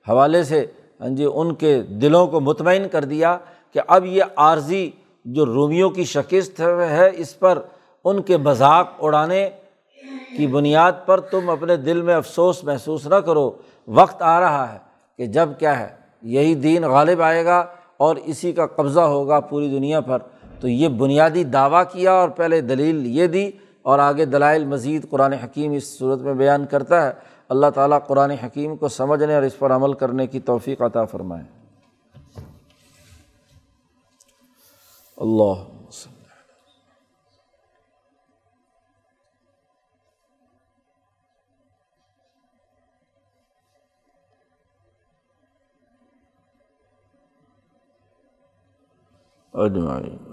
حوالے 0.09 0.43
سے 0.43 0.65
ہاں 1.01 1.09
جی 1.09 1.27
ان 1.33 1.55
کے 1.55 1.81
دلوں 1.81 2.27
کو 2.27 2.39
مطمئن 2.39 2.87
کر 2.91 3.03
دیا 3.03 3.37
کہ 3.73 3.81
اب 3.87 4.05
یہ 4.05 4.23
عارضی 4.35 4.91
جو 5.25 5.45
رومیوں 5.45 5.89
کی 5.89 6.03
شکست 6.03 6.59
ہے، 6.59 7.09
اس 7.13 7.39
پر 7.39 7.59
ان 8.03 8.21
کے 8.21 8.37
مذاق 8.37 8.93
اڑانے 8.99 9.49
کی 10.37 10.47
بنیاد 10.47 10.91
پر 11.05 11.19
تم 11.19 11.49
اپنے 11.49 11.75
دل 11.75 12.01
میں 12.01 12.15
افسوس 12.15 12.63
محسوس 12.63 13.07
نہ 13.07 13.15
کرو۔ 13.15 13.51
وقت 13.87 14.21
آ 14.21 14.39
رہا 14.39 14.73
ہے 14.73 14.77
کہ 15.17 15.25
جب 15.25 15.49
کیا 15.59 15.79
ہے، 15.79 15.87
یہی 16.21 16.55
دین 16.55 16.83
غالب 16.83 17.21
آئے 17.21 17.45
گا۔ 17.45 17.65
اور 17.97 18.15
اسی 18.15 18.51
کا 18.51 18.67
قبضہ 18.67 18.99
ہوگا 18.99 19.39
پوری 19.39 19.69
دنیا 19.69 20.01
پر۔ 20.01 20.19
تو 20.59 20.67
یہ 20.67 20.87
بنیادی 20.87 21.43
دعویٰ 21.43 21.83
کیا 21.91 22.11
اور 22.11 22.29
پہلے 22.29 22.61
دلیل 22.61 23.05
یہ 23.05 23.27
دی 23.27 23.51
اور 23.81 23.99
آگے 23.99 24.25
دلائل 24.25 24.65
مزید 24.65 25.09
قرآن 25.09 25.33
حکیم 25.33 25.71
اس 25.71 25.99
صورت 25.99 26.21
میں 26.21 26.33
بیان 26.33 26.65
کرتا 26.65 27.07
ہے۔ 27.07 27.11
اللہ 27.49 27.67
تعالیٰ 27.75 27.99
قرآن 28.07 28.31
حکیم 28.31 28.75
کو 28.75 28.87
سمجھنے 28.87 29.35
اور 29.35 29.43
اس 29.43 29.59
پر 29.59 29.71
عمل 29.71 29.93
کرنے 29.93 30.27
کی 30.27 30.39
توفیق 30.39 30.81
عطا 30.81 31.05
فرمائے۔ 31.05 31.43
اللہ 35.17 35.74
اجمعین 49.55 50.25